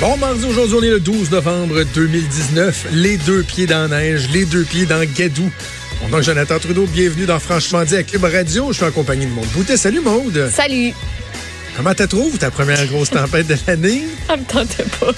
Bon 0.00 0.16
mardi, 0.16 0.46
aujourd'hui, 0.46 0.76
on 0.78 0.82
est 0.82 0.88
le 0.88 1.00
12 1.00 1.30
novembre 1.30 1.82
2019. 1.94 2.86
Les 2.92 3.18
deux 3.18 3.42
pieds 3.42 3.66
dans 3.66 3.90
la 3.90 3.98
neige, 3.98 4.30
les 4.32 4.46
deux 4.46 4.64
pieds 4.64 4.86
dans 4.86 5.04
Gadou. 5.04 5.50
Mon 6.00 6.08
nom 6.08 6.20
est 6.20 6.22
Jonathan 6.22 6.58
Trudeau, 6.58 6.86
bienvenue 6.86 7.26
dans 7.26 7.38
Franchement 7.38 7.84
dit 7.84 7.96
à 7.96 8.02
Club 8.02 8.24
Radio. 8.24 8.68
Je 8.68 8.78
suis 8.78 8.84
en 8.86 8.92
compagnie 8.92 9.26
de 9.26 9.30
Maude 9.30 9.48
Boutet. 9.48 9.76
Salut 9.76 10.00
Maude. 10.00 10.48
Salut. 10.50 10.94
Comment 11.76 11.92
t'as 11.92 12.06
trouvé 12.06 12.38
ta 12.38 12.50
première 12.50 12.86
grosse 12.86 13.10
tempête 13.10 13.46
de 13.46 13.56
l'année? 13.66 14.04
Ça 14.26 14.38
me 14.38 14.44
tentait 14.44 14.84
pas. 14.84 15.12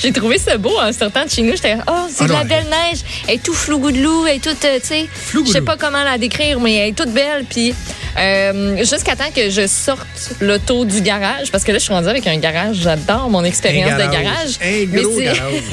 J'ai 0.00 0.12
trouvé 0.12 0.38
ça 0.38 0.56
beau 0.56 0.74
en 0.78 0.92
sortant 0.92 1.26
de 1.26 1.30
chez 1.30 1.42
nous. 1.42 1.52
J'étais, 1.52 1.76
oh, 1.86 2.06
c'est 2.08 2.24
Ah 2.24 2.28
de 2.28 2.32
la 2.32 2.44
belle 2.44 2.64
neige. 2.64 3.00
Elle 3.28 3.34
est 3.34 3.42
tout 3.42 3.52
flougoudlou. 3.52 4.24
Elle 4.26 4.36
est 4.36 4.38
toute, 4.38 4.64
euh, 4.64 4.78
tu 4.80 4.86
sais, 4.86 5.08
je 5.34 5.50
sais 5.50 5.60
pas 5.60 5.76
comment 5.76 6.02
la 6.02 6.16
décrire, 6.16 6.60
mais 6.60 6.74
elle 6.76 6.88
est 6.90 6.92
toute 6.92 7.12
belle. 7.12 7.44
Puis, 7.44 7.74
euh, 8.18 8.76
jusqu'à 8.78 9.16
temps 9.16 9.30
que 9.34 9.50
je 9.50 9.66
sorte 9.66 10.34
l'auto 10.40 10.84
du 10.84 11.00
garage, 11.00 11.50
parce 11.50 11.64
que 11.64 11.72
là, 11.72 11.78
je 11.78 11.84
suis 11.84 11.92
rendue 11.92 12.08
avec 12.08 12.26
un 12.26 12.36
garage. 12.38 12.76
J'adore 12.76 13.28
mon 13.30 13.44
expérience 13.44 13.92
de 13.92 14.10
garage. 14.10 14.58
Un 14.62 14.86
mais 14.88 15.02
gros 15.02 15.20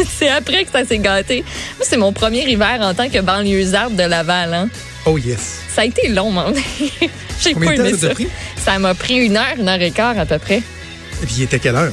c'est- 0.19 0.29
après 0.29 0.65
que 0.65 0.71
ça 0.71 0.85
s'est 0.85 0.97
gâté. 0.99 1.43
Moi, 1.77 1.85
c'est 1.87 1.97
mon 1.97 2.13
premier 2.13 2.43
hiver 2.49 2.79
en 2.81 2.93
tant 2.93 3.09
que 3.09 3.19
banlieusarde 3.19 3.95
de 3.95 4.03
Laval. 4.03 4.53
Hein. 4.53 4.69
Oh 5.05 5.17
yes. 5.17 5.59
Ça 5.73 5.81
a 5.81 5.85
été 5.85 6.09
long, 6.09 6.31
man. 6.31 6.53
J'ai 7.43 7.53
pas 7.55 7.73
aimé 7.75 7.91
ça 7.91 8.07
ça. 8.07 8.09
pris? 8.09 8.27
Ça 8.63 8.77
m'a 8.79 8.93
pris 8.93 9.15
une 9.25 9.37
heure, 9.37 9.55
une 9.57 9.67
heure 9.67 9.81
et 9.81 9.91
quart 9.91 10.17
à 10.17 10.25
peu 10.25 10.37
près. 10.37 10.57
Et 10.57 11.25
puis 11.25 11.35
il 11.37 11.43
était 11.43 11.59
quelle 11.59 11.75
heure? 11.75 11.91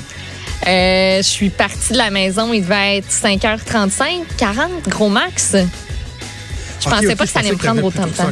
Euh, 0.66 1.18
je 1.18 1.22
suis 1.22 1.50
partie 1.50 1.92
de 1.92 1.98
la 1.98 2.10
maison, 2.10 2.52
il 2.52 2.62
devait 2.62 2.98
être 2.98 3.10
5h35, 3.10 4.22
40, 4.36 4.88
gros 4.88 5.08
max. 5.08 5.54
Je 6.80 6.88
pensais 6.88 7.14
pas 7.16 7.24
que 7.24 7.30
ça 7.30 7.38
allait 7.40 7.52
me 7.52 7.56
prendre 7.56 7.82
autant 7.84 8.06
de 8.06 8.10
temps. 8.10 8.30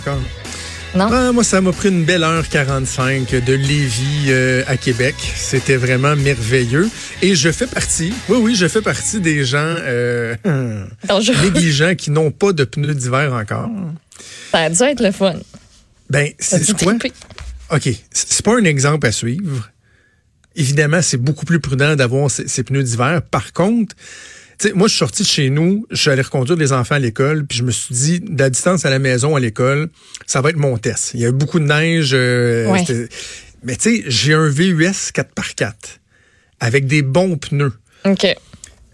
Non? 0.96 1.08
Ah, 1.12 1.30
moi, 1.30 1.44
ça 1.44 1.60
m'a 1.60 1.72
pris 1.72 1.90
une 1.90 2.04
belle 2.04 2.22
heure 2.22 2.48
45 2.48 3.28
de 3.44 3.52
Lévis 3.52 4.28
euh, 4.28 4.64
à 4.66 4.78
Québec. 4.78 5.14
C'était 5.34 5.76
vraiment 5.76 6.16
merveilleux. 6.16 6.88
Et 7.20 7.34
je 7.34 7.52
fais 7.52 7.66
partie, 7.66 8.14
oui, 8.30 8.38
oui, 8.40 8.54
je 8.54 8.66
fais 8.66 8.80
partie 8.80 9.20
des 9.20 9.44
gens 9.44 9.74
euh, 9.78 10.34
négligents 11.42 11.94
qui 11.96 12.10
n'ont 12.10 12.30
pas 12.30 12.54
de 12.54 12.64
pneus 12.64 12.94
d'hiver 12.94 13.34
encore. 13.34 13.68
Ça 14.50 14.60
a 14.60 14.70
dû 14.70 14.82
être 14.84 15.02
le 15.02 15.10
fun. 15.12 15.34
Ben, 16.08 16.30
c'est 16.38 16.72
quoi? 16.78 16.94
OK, 17.72 17.90
c'est 18.10 18.42
pas 18.42 18.56
un 18.56 18.64
exemple 18.64 19.06
à 19.06 19.12
suivre. 19.12 19.68
Évidemment, 20.54 21.02
c'est 21.02 21.18
beaucoup 21.18 21.44
plus 21.44 21.60
prudent 21.60 21.94
d'avoir 21.94 22.30
ces, 22.30 22.48
ces 22.48 22.62
pneus 22.62 22.84
d'hiver. 22.84 23.20
Par 23.30 23.52
contre, 23.52 23.94
moi, 24.74 24.86
je 24.88 24.92
suis 24.92 24.98
sorti 24.98 25.22
de 25.22 25.28
chez 25.28 25.50
nous, 25.50 25.86
je 25.90 25.96
suis 25.96 26.10
allé 26.10 26.22
reconduire 26.22 26.56
les 26.58 26.72
enfants 26.72 26.94
à 26.94 26.98
l'école, 26.98 27.46
puis 27.46 27.58
je 27.58 27.62
me 27.62 27.70
suis 27.70 27.94
dit, 27.94 28.20
de 28.20 28.38
la 28.38 28.50
distance 28.50 28.84
à 28.84 28.90
la 28.90 28.98
maison, 28.98 29.36
à 29.36 29.40
l'école, 29.40 29.88
ça 30.26 30.40
va 30.40 30.50
être 30.50 30.56
mon 30.56 30.78
test. 30.78 31.10
Il 31.14 31.20
y 31.20 31.24
a 31.24 31.28
eu 31.28 31.32
beaucoup 31.32 31.58
de 31.60 31.66
neige. 31.66 32.10
euh, 32.14 32.66
Ouais. 32.70 33.08
Mais 33.64 33.76
tu 33.76 33.96
sais, 33.96 34.04
j'ai 34.06 34.34
un 34.34 34.48
VUS 34.48 35.10
4x4 35.12 35.72
avec 36.60 36.86
des 36.86 37.02
bons 37.02 37.36
pneus. 37.36 37.72
OK. 38.04 38.26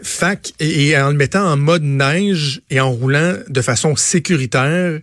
Fac, 0.02 0.52
et, 0.58 0.88
et 0.88 0.98
en 0.98 1.10
le 1.10 1.16
mettant 1.16 1.44
en 1.46 1.56
mode 1.56 1.82
neige 1.82 2.62
et 2.70 2.80
en 2.80 2.90
roulant 2.90 3.36
de 3.48 3.60
façon 3.60 3.94
sécuritaire, 3.94 5.00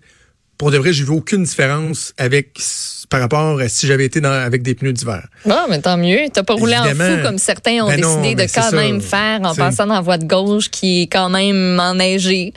pour 0.60 0.72
de 0.72 0.78
vrai, 0.78 0.92
j'ai 0.92 1.06
vu 1.06 1.12
aucune 1.12 1.44
différence 1.44 2.14
avec 2.18 2.60
par 3.10 3.22
rapport 3.22 3.60
à 3.62 3.70
si 3.70 3.88
j'avais 3.88 4.06
été 4.06 4.20
dans, 4.20 4.30
avec 4.32 4.62
des 4.62 4.76
pneus 4.76 4.92
d'hiver. 4.92 5.26
Bon, 5.46 5.56
mais 5.70 5.80
tant 5.80 5.98
mieux. 5.98 6.28
T'as 6.32 6.44
pas 6.44 6.54
roulé 6.54 6.78
en 6.78 6.84
fou 6.84 7.24
comme 7.24 7.38
certains 7.40 7.82
ont 7.82 7.88
Ben 7.88 8.00
décidé 8.00 8.36
de 8.36 8.44
quand 8.44 8.70
ça. 8.70 8.76
même 8.76 9.02
faire 9.02 9.40
en 9.42 9.56
passant 9.56 9.88
dans 9.88 9.96
la 9.96 10.02
voie 10.02 10.18
de 10.18 10.26
gauche 10.26 10.70
qui 10.70 11.04
est 11.04 11.08
quand 11.08 11.30
même 11.30 11.80
enneigée. 11.80 12.54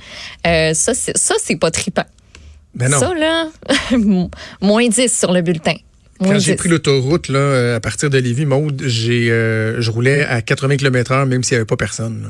Euh, 0.46 0.74
ça, 0.74 0.94
c'est, 0.94 1.16
ça, 1.16 1.36
c'est 1.42 1.56
pas 1.56 1.70
trippant. 1.70 2.04
Ben 2.74 2.90
non. 2.90 2.98
Ça, 2.98 3.14
là, 3.14 3.46
moins 4.60 4.88
10 4.88 5.16
sur 5.16 5.32
le 5.32 5.40
bulletin. 5.40 5.76
Quand 6.20 6.38
j'ai 6.38 6.52
10. 6.52 6.56
pris 6.56 6.68
l'autoroute 6.68 7.28
là, 7.28 7.38
euh, 7.38 7.76
à 7.76 7.80
partir 7.80 8.10
de 8.10 8.18
Lévis, 8.18 8.46
Maude, 8.46 8.82
j'ai, 8.86 9.30
euh, 9.30 9.80
je 9.80 9.90
roulais 9.90 10.24
à 10.24 10.42
80 10.42 10.76
km/h 10.76 11.26
même 11.26 11.42
s'il 11.42 11.54
n'y 11.54 11.56
avait 11.56 11.66
pas 11.66 11.76
personne. 11.76 12.22
là. 12.22 12.28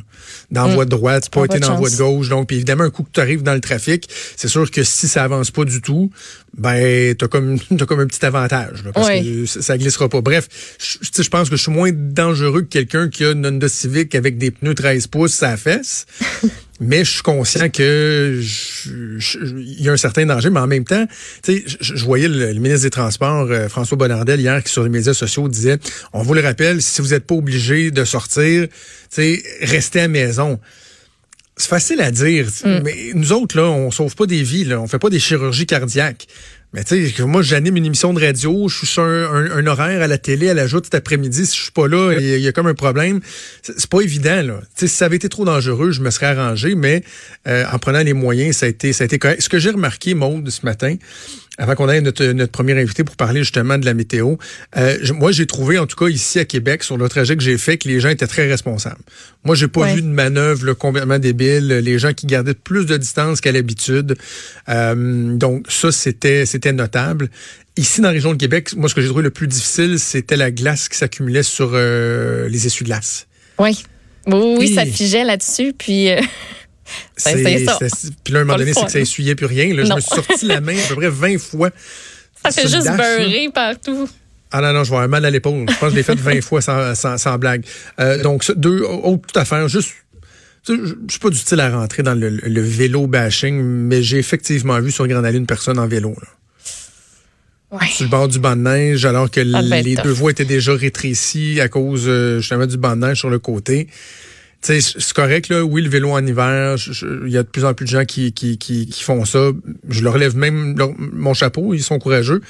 Dans 0.50 0.66
la 0.66 0.74
voie 0.74 0.84
de 0.84 0.90
droite, 0.90 1.28
pas 1.30 1.40
Pas 1.40 1.46
été 1.46 1.60
dans 1.60 1.70
la 1.70 1.76
voie 1.76 1.90
de 1.90 1.96
gauche. 1.96 2.28
Donc, 2.28 2.46
puis 2.46 2.56
évidemment, 2.56 2.84
un 2.84 2.90
coup 2.90 3.02
que 3.02 3.10
tu 3.12 3.20
arrives 3.20 3.42
dans 3.42 3.54
le 3.54 3.60
trafic, 3.60 4.08
c'est 4.36 4.48
sûr 4.48 4.70
que 4.70 4.82
si 4.82 5.08
ça 5.08 5.24
avance 5.24 5.50
pas 5.50 5.64
du 5.64 5.80
tout, 5.80 6.10
ben 6.56 7.14
t'as 7.14 7.28
comme 7.28 7.58
t'as 7.78 7.86
comme 7.86 8.00
un 8.00 8.06
petit 8.06 8.24
avantage 8.24 8.84
là, 8.84 8.92
parce 8.92 9.08
que 9.08 9.46
ça, 9.46 9.76
glissera 9.76 10.08
pas. 10.08 10.20
Bref, 10.20 10.48
je 10.78 11.22
je 11.22 11.28
pense 11.28 11.50
que 11.50 11.56
je 11.56 11.62
suis 11.62 11.72
moins 11.72 11.92
dangereux 11.92 12.62
que 12.62 12.68
quelqu'un 12.68 13.08
qui 13.08 13.24
a 13.24 13.32
une 13.32 13.46
Honda 13.46 13.68
Civic 13.68 14.14
avec 14.14 14.38
des 14.38 14.50
pneus 14.50 14.74
13 14.74 15.06
pouces 15.08 15.42
à 15.42 15.50
la 15.50 15.56
fesse. 15.56 16.06
Mais 16.82 17.04
je 17.04 17.12
suis 17.12 17.22
conscient 17.22 17.68
que 17.70 18.40
il 18.40 19.82
y 19.82 19.88
a 19.88 19.92
un 19.92 19.96
certain 19.96 20.26
danger, 20.26 20.50
mais 20.50 20.60
en 20.60 20.66
même 20.66 20.84
temps, 20.84 21.06
tu 21.42 21.58
sais, 21.58 21.64
je, 21.80 22.04
voyais 22.04 22.26
le, 22.26 22.52
le 22.52 22.58
ministre 22.58 22.82
des 22.82 22.90
Transports, 22.90 23.48
euh, 23.50 23.68
François 23.68 23.96
Bonnardel, 23.96 24.40
hier, 24.40 24.62
qui 24.64 24.72
sur 24.72 24.82
les 24.82 24.88
médias 24.88 25.14
sociaux 25.14 25.48
disait, 25.48 25.78
on 26.12 26.22
vous 26.22 26.34
le 26.34 26.40
rappelle, 26.40 26.82
si 26.82 27.00
vous 27.00 27.08
n'êtes 27.08 27.24
pas 27.24 27.36
obligé 27.36 27.92
de 27.92 28.04
sortir, 28.04 28.66
tu 28.68 28.74
sais, 29.10 29.42
restez 29.60 30.00
à 30.00 30.02
la 30.02 30.08
maison. 30.08 30.58
C'est 31.56 31.68
facile 31.68 32.00
à 32.00 32.10
dire, 32.10 32.48
mais 32.82 33.12
nous 33.14 33.32
autres, 33.32 33.56
là, 33.56 33.64
on 33.64 33.90
sauve 33.90 34.16
pas 34.16 34.26
des 34.26 34.42
vies, 34.42 34.64
là, 34.64 34.80
on 34.80 34.88
fait 34.88 34.98
pas 34.98 35.10
des 35.10 35.20
chirurgies 35.20 35.66
cardiaques. 35.66 36.26
Mais 36.74 36.84
tu 36.84 37.10
sais, 37.10 37.24
moi, 37.24 37.42
j'anime 37.42 37.76
une 37.76 37.84
émission 37.84 38.14
de 38.14 38.20
radio, 38.20 38.66
je 38.66 38.78
suis 38.78 38.86
sur 38.86 39.02
un, 39.02 39.66
horaire 39.66 40.00
à 40.00 40.06
la 40.06 40.16
télé, 40.16 40.48
à 40.48 40.54
la 40.54 40.66
joute 40.66 40.84
cet 40.86 40.94
après-midi. 40.94 41.44
Si 41.44 41.54
je 41.56 41.62
suis 41.64 41.70
pas 41.70 41.86
là, 41.86 42.14
il 42.18 42.40
y, 42.40 42.48
a- 42.48 42.52
comme 42.52 42.66
un 42.66 42.74
problème. 42.74 43.20
C'est 43.62 43.86
pas 43.88 44.00
évident, 44.00 44.42
là. 44.42 44.60
Si 44.74 44.88
ça 44.88 45.04
avait 45.04 45.16
été 45.16 45.28
trop 45.28 45.44
dangereux, 45.44 45.90
je 45.90 46.00
me 46.00 46.08
serais 46.10 46.26
arrangé, 46.26 46.74
mais 46.74 47.04
euh, 47.46 47.64
en 47.70 47.78
prenant 47.78 48.00
les 48.02 48.14
moyens, 48.14 48.56
ça 48.56 48.66
a 48.66 48.68
été, 48.70 48.94
ça 48.94 49.04
a 49.04 49.06
été 49.06 49.18
correct. 49.18 49.42
Ce 49.42 49.50
que 49.50 49.58
j'ai 49.58 49.70
remarqué, 49.70 50.14
Maude, 50.14 50.48
ce 50.48 50.64
matin, 50.64 50.96
avant 51.58 51.74
qu'on 51.74 51.88
ait 51.88 52.00
notre, 52.00 52.24
notre 52.26 52.50
premier 52.52 52.72
invité 52.80 53.04
pour 53.04 53.16
parler 53.16 53.40
justement 53.40 53.76
de 53.78 53.84
la 53.84 53.92
météo, 53.94 54.36
euh, 54.76 54.96
je- 55.02 55.12
moi, 55.12 55.32
j'ai 55.32 55.46
trouvé, 55.46 55.78
en 55.78 55.86
tout 55.86 55.96
cas 56.02 56.08
ici 56.10 56.38
à 56.38 56.44
Québec, 56.44 56.82
sur 56.82 56.96
le 56.96 57.08
trajet 57.08 57.36
que 57.36 57.42
j'ai 57.42 57.58
fait, 57.58 57.76
que 57.78 57.88
les 57.88 58.00
gens 58.00 58.08
étaient 58.08 58.26
très 58.26 58.48
responsables. 58.48 59.00
Moi, 59.44 59.54
j'ai 59.54 59.68
pas 59.68 59.92
vu 59.94 60.00
de 60.02 60.06
manœuvre 60.08 60.64
là, 60.66 60.74
complètement 60.74 61.18
débile. 61.18 61.68
Les 61.68 61.98
gens 61.98 62.12
qui 62.14 62.26
gardaient 62.26 62.54
plus 62.54 62.86
de 62.86 62.96
distance 62.96 63.40
qu'à 63.40 63.52
l'habitude. 63.52 64.16
Euh, 64.68 65.36
donc, 65.36 65.66
ça, 65.68 65.92
c'était 65.92 66.46
c'était 66.46 66.72
notable. 66.72 67.28
Ici, 67.76 68.00
dans 68.00 68.08
la 68.08 68.12
région 68.14 68.32
de 68.32 68.38
Québec, 68.38 68.74
moi, 68.76 68.88
ce 68.88 68.94
que 68.94 69.00
j'ai 69.00 69.08
trouvé 69.08 69.22
le 69.22 69.30
plus 69.30 69.46
difficile, 69.46 69.98
c'était 69.98 70.36
la 70.36 70.50
glace 70.50 70.88
qui 70.88 70.96
s'accumulait 70.98 71.42
sur 71.42 71.70
euh, 71.74 72.48
les 72.48 72.66
essuie-glaces. 72.66 73.26
Oui. 73.58 73.82
Oui, 74.26 74.54
oui, 74.58 74.74
ça 74.74 74.84
Hi. 74.84 74.92
figeait 74.92 75.24
là-dessus, 75.24 75.72
puis 75.76 76.08
c'est 77.16 77.64
ça. 77.64 77.78
c'est- 77.80 78.12
Puis 78.24 78.32
là, 78.32 78.40
à 78.40 78.42
un 78.42 78.44
moment 78.44 78.58
donné, 78.58 78.72
c'est 78.74 78.84
que 78.84 78.90
ça 78.90 79.00
essuyait 79.00 79.34
plus 79.34 79.46
rien. 79.46 79.74
Là, 79.74 79.84
je 79.84 79.92
me 79.92 80.00
suis 80.00 80.14
sorti 80.14 80.46
la 80.46 80.60
main 80.60 80.76
à 80.78 80.88
peu 80.88 80.94
près 80.96 81.08
20 81.08 81.38
fois. 81.38 81.70
ça 82.44 82.50
fait 82.50 82.62
juste 82.68 82.84
dash, 82.84 82.98
là. 82.98 83.18
beurrer 83.18 83.48
partout. 83.54 84.08
Ah 84.50 84.60
non, 84.60 84.72
non, 84.72 84.84
je 84.84 84.90
vais 84.90 84.96
avoir 84.96 85.08
mal 85.08 85.24
à 85.24 85.30
l'épaule. 85.30 85.64
Je 85.68 85.74
pense 85.78 85.80
que 85.80 85.90
je 85.90 85.94
l'ai 85.96 86.02
fait 86.02 86.14
20 86.18 86.42
fois 86.42 86.60
sans, 86.60 86.94
sans, 86.94 87.16
sans 87.16 87.38
blague. 87.38 87.64
Euh, 88.00 88.22
donc, 88.22 88.50
deux 88.56 88.82
autres 88.82 89.38
affaires. 89.40 89.66
Juste, 89.68 89.90
tu 90.66 90.76
sais, 90.76 90.82
je 90.84 91.10
suis 91.10 91.18
pas 91.20 91.30
du 91.30 91.38
style 91.38 91.58
à 91.60 91.70
rentrer 91.70 92.02
dans 92.02 92.14
le, 92.14 92.28
le 92.28 92.60
vélo 92.60 93.06
bashing, 93.06 93.62
mais 93.62 94.02
j'ai 94.02 94.18
effectivement 94.18 94.78
vu 94.80 94.90
sur 94.92 95.06
Grande 95.08 95.24
Allée 95.24 95.38
une 95.38 95.46
personne 95.46 95.78
en 95.78 95.86
vélo. 95.86 96.10
Là. 96.20 96.28
Ouais. 97.80 97.86
sur 97.88 98.04
le 98.04 98.10
bord 98.10 98.28
du 98.28 98.38
banc 98.38 98.54
de 98.54 98.60
neige, 98.60 99.06
alors 99.06 99.30
que 99.30 99.40
devait 99.40 99.78
être 99.78 99.84
les 99.86 99.94
tough. 99.94 100.04
deux 100.04 100.10
voies 100.10 100.30
étaient 100.32 100.44
déjà 100.44 100.74
rétrécies 100.74 101.58
à 101.58 101.68
cause 101.68 102.04
euh, 102.06 102.38
justement 102.40 102.66
du 102.66 102.76
banc 102.76 102.94
de 102.96 103.06
neige 103.06 103.18
sur 103.20 103.30
le 103.30 103.38
côté. 103.38 103.88
C'est 104.62 105.12
correct, 105.14 105.48
là. 105.48 105.64
Oui, 105.64 105.82
le 105.82 105.88
vélo 105.88 106.10
en 106.10 106.24
hiver, 106.24 106.76
il 107.02 107.30
y 107.30 107.36
a 107.36 107.42
de 107.42 107.48
plus 107.48 107.64
en 107.64 107.74
plus 107.74 107.84
de 107.84 107.90
gens 107.90 108.04
qui, 108.04 108.32
qui, 108.32 108.58
qui, 108.58 108.86
qui 108.86 109.02
font 109.02 109.24
ça. 109.24 109.50
Je 109.88 110.02
leur 110.02 110.18
lève 110.18 110.36
même 110.36 110.78
leur- 110.78 110.94
mon 110.98 111.34
chapeau, 111.34 111.74
ils 111.74 111.82
sont 111.82 111.98
courageux. 111.98 112.40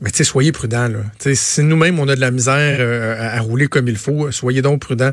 Mais 0.00 0.10
tu 0.10 0.24
soyez 0.24 0.50
prudents, 0.50 0.88
là. 0.88 0.98
Tu 1.20 1.28
sais, 1.28 1.34
si 1.36 1.62
nous-mêmes, 1.62 2.00
on 2.00 2.08
a 2.08 2.16
de 2.16 2.20
la 2.20 2.32
misère 2.32 2.78
euh, 2.80 3.14
à, 3.20 3.38
rouler 3.40 3.68
comme 3.68 3.86
il 3.86 3.94
faut, 3.96 4.32
soyez 4.32 4.60
donc 4.60 4.80
prudents, 4.80 5.12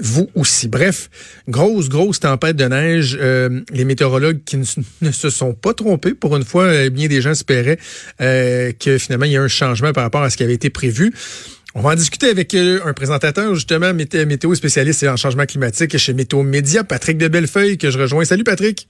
vous 0.00 0.30
aussi. 0.36 0.68
Bref, 0.68 1.10
grosse, 1.48 1.88
grosse 1.88 2.20
tempête 2.20 2.54
de 2.54 2.66
neige. 2.66 3.18
Euh, 3.20 3.62
les 3.72 3.84
météorologues 3.84 4.38
qui 4.44 4.58
ne, 4.58 5.10
se 5.10 5.30
sont 5.30 5.54
pas 5.54 5.74
trompés, 5.74 6.14
pour 6.14 6.36
une 6.36 6.44
fois, 6.44 6.64
euh, 6.66 6.88
bien 6.88 7.08
des 7.08 7.20
gens 7.20 7.32
espéraient 7.32 7.78
que 8.18 8.98
finalement, 8.98 9.26
il 9.26 9.32
y 9.32 9.36
a 9.36 9.42
un 9.42 9.48
changement 9.48 9.92
par 9.92 10.04
rapport 10.04 10.22
à 10.22 10.30
ce 10.30 10.36
qui 10.36 10.44
avait 10.44 10.54
été 10.54 10.70
prévu. 10.70 11.12
On 11.78 11.80
va 11.80 11.90
en 11.90 11.94
discuter 11.94 12.28
avec 12.28 12.54
euh, 12.54 12.80
un 12.84 12.92
présentateur, 12.92 13.54
justement, 13.54 13.92
mété- 13.94 14.26
météo 14.26 14.52
spécialiste 14.56 15.06
en 15.06 15.14
changement 15.14 15.44
climatique 15.46 15.96
chez 15.96 16.12
Météo 16.12 16.42
Média, 16.42 16.82
Patrick 16.82 17.18
de 17.18 17.28
Bellefeuille, 17.28 17.78
que 17.78 17.88
je 17.92 17.98
rejoins. 18.00 18.24
Salut, 18.24 18.42
Patrick. 18.42 18.88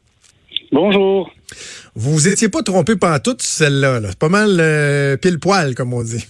Bonjour. 0.73 1.31
Vous 1.95 2.13
vous 2.13 2.29
étiez 2.29 2.49
pas 2.49 2.63
trompé 2.63 2.97
par 2.97 3.21
toute 3.21 3.43
celle-là. 3.43 4.01
là. 4.01 4.09
C'est 4.09 4.19
pas 4.19 4.31
mal 4.31 4.57
euh, 4.59 5.19
pile-poil, 5.19 5.75
comme 5.75 5.93
on 5.93 6.03
dit. 6.03 6.27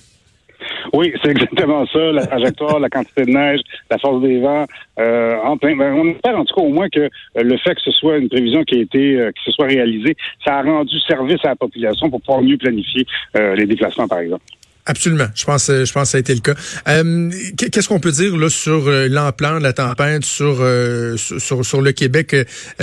Oui, 0.93 1.13
c'est 1.23 1.31
exactement 1.31 1.87
ça, 1.93 2.11
la 2.11 2.27
trajectoire, 2.27 2.81
la 2.81 2.89
quantité 2.89 3.23
de 3.25 3.31
neige, 3.31 3.61
la 3.89 3.99
force 3.99 4.21
des 4.21 4.41
vents. 4.41 4.67
Euh, 4.99 5.37
en 5.45 5.57
plein, 5.59 5.77
ben, 5.77 5.93
on 5.95 6.09
espère 6.11 6.37
en 6.37 6.45
tout 6.45 6.57
cas 6.57 6.63
au 6.63 6.71
moins 6.73 6.89
que 6.89 6.99
euh, 7.03 7.09
le 7.37 7.57
fait 7.59 7.77
que 7.77 7.83
ce 7.85 7.93
soit 7.93 8.17
une 8.19 8.29
prévision 8.29 8.65
qui 8.65 8.79
a 8.79 8.83
été, 8.83 9.15
euh, 9.17 9.31
qui 9.31 9.45
se 9.45 9.53
soit 9.53 9.67
réalisée, 9.67 10.17
ça 10.45 10.57
a 10.57 10.63
rendu 10.63 10.99
service 11.07 11.39
à 11.45 11.51
la 11.51 11.57
population 11.57 12.11
pour 12.11 12.21
pouvoir 12.21 12.43
mieux 12.43 12.59
planifier 12.59 13.07
les 13.55 13.67
déplacements, 13.67 14.09
par 14.09 14.19
exemple. 14.19 14.43
Absolument. 14.91 15.29
Je 15.35 15.45
pense, 15.45 15.69
euh, 15.69 15.85
je 15.85 15.93
pense 15.93 16.05
que 16.05 16.09
ça 16.13 16.17
a 16.17 16.21
été 16.21 16.35
le 16.35 16.41
cas. 16.41 16.55
Euh, 16.89 17.31
qu- 17.59 17.69
Qu'est-ce 17.69 17.89
qu'on 17.89 18.01
peut 18.01 18.11
dire 18.11 18.35
là 18.39 18.49
sur 18.49 18.89
euh, 18.89 19.07
l'ampleur 19.07 19.59
de 19.59 19.63
la 19.63 19.75
tempête 19.75 20.25
sur, 20.25 20.57
euh, 20.61 21.17
sur, 21.19 21.63
sur, 21.65 21.83
le 21.83 21.93
Québec 21.93 22.35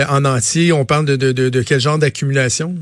en 0.07 0.23
entier? 0.23 0.71
On 0.71 0.85
parle 0.85 1.05
de, 1.05 1.15
de, 1.15 1.31
de, 1.31 1.49
de 1.49 1.61
quel 1.63 1.79
genre 1.81 1.97
d'accumulation? 1.97 2.75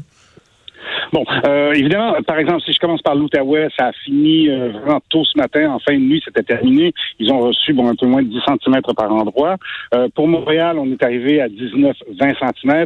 Bon, 1.13 1.24
euh, 1.45 1.74
évidemment, 1.74 2.15
par 2.25 2.39
exemple, 2.39 2.63
si 2.65 2.74
je 2.74 2.80
commence 2.80 3.04
par 3.04 3.13
l'Outaouais, 3.13 3.68
ça 3.77 3.86
a 3.86 3.92
fini 3.92 4.50
euh, 4.50 4.69
vraiment 4.69 5.00
tôt 5.10 5.24
ce 5.24 5.38
matin, 5.38 5.69
en 5.69 5.77
fin 5.77 5.94
de 5.94 6.00
nuit, 6.00 6.19
c'était 6.25 6.42
terminé. 6.42 6.92
Ils 7.19 7.31
ont 7.31 7.39
reçu 7.39 7.71
bon 7.71 7.88
un 7.88 7.94
peu 7.94 8.07
moins 8.07 8.24
de 8.24 8.30
10 8.30 8.39
cm 8.48 8.81
par 8.98 9.13
endroit. 9.13 9.57
Euh, 9.94 10.07
pour 10.15 10.27
Montréal, 10.27 10.80
on 10.80 10.92
est 10.92 11.04
arrivé 11.04 11.39
à 11.39 11.50
19-20 11.50 11.94
cm. 12.18 12.86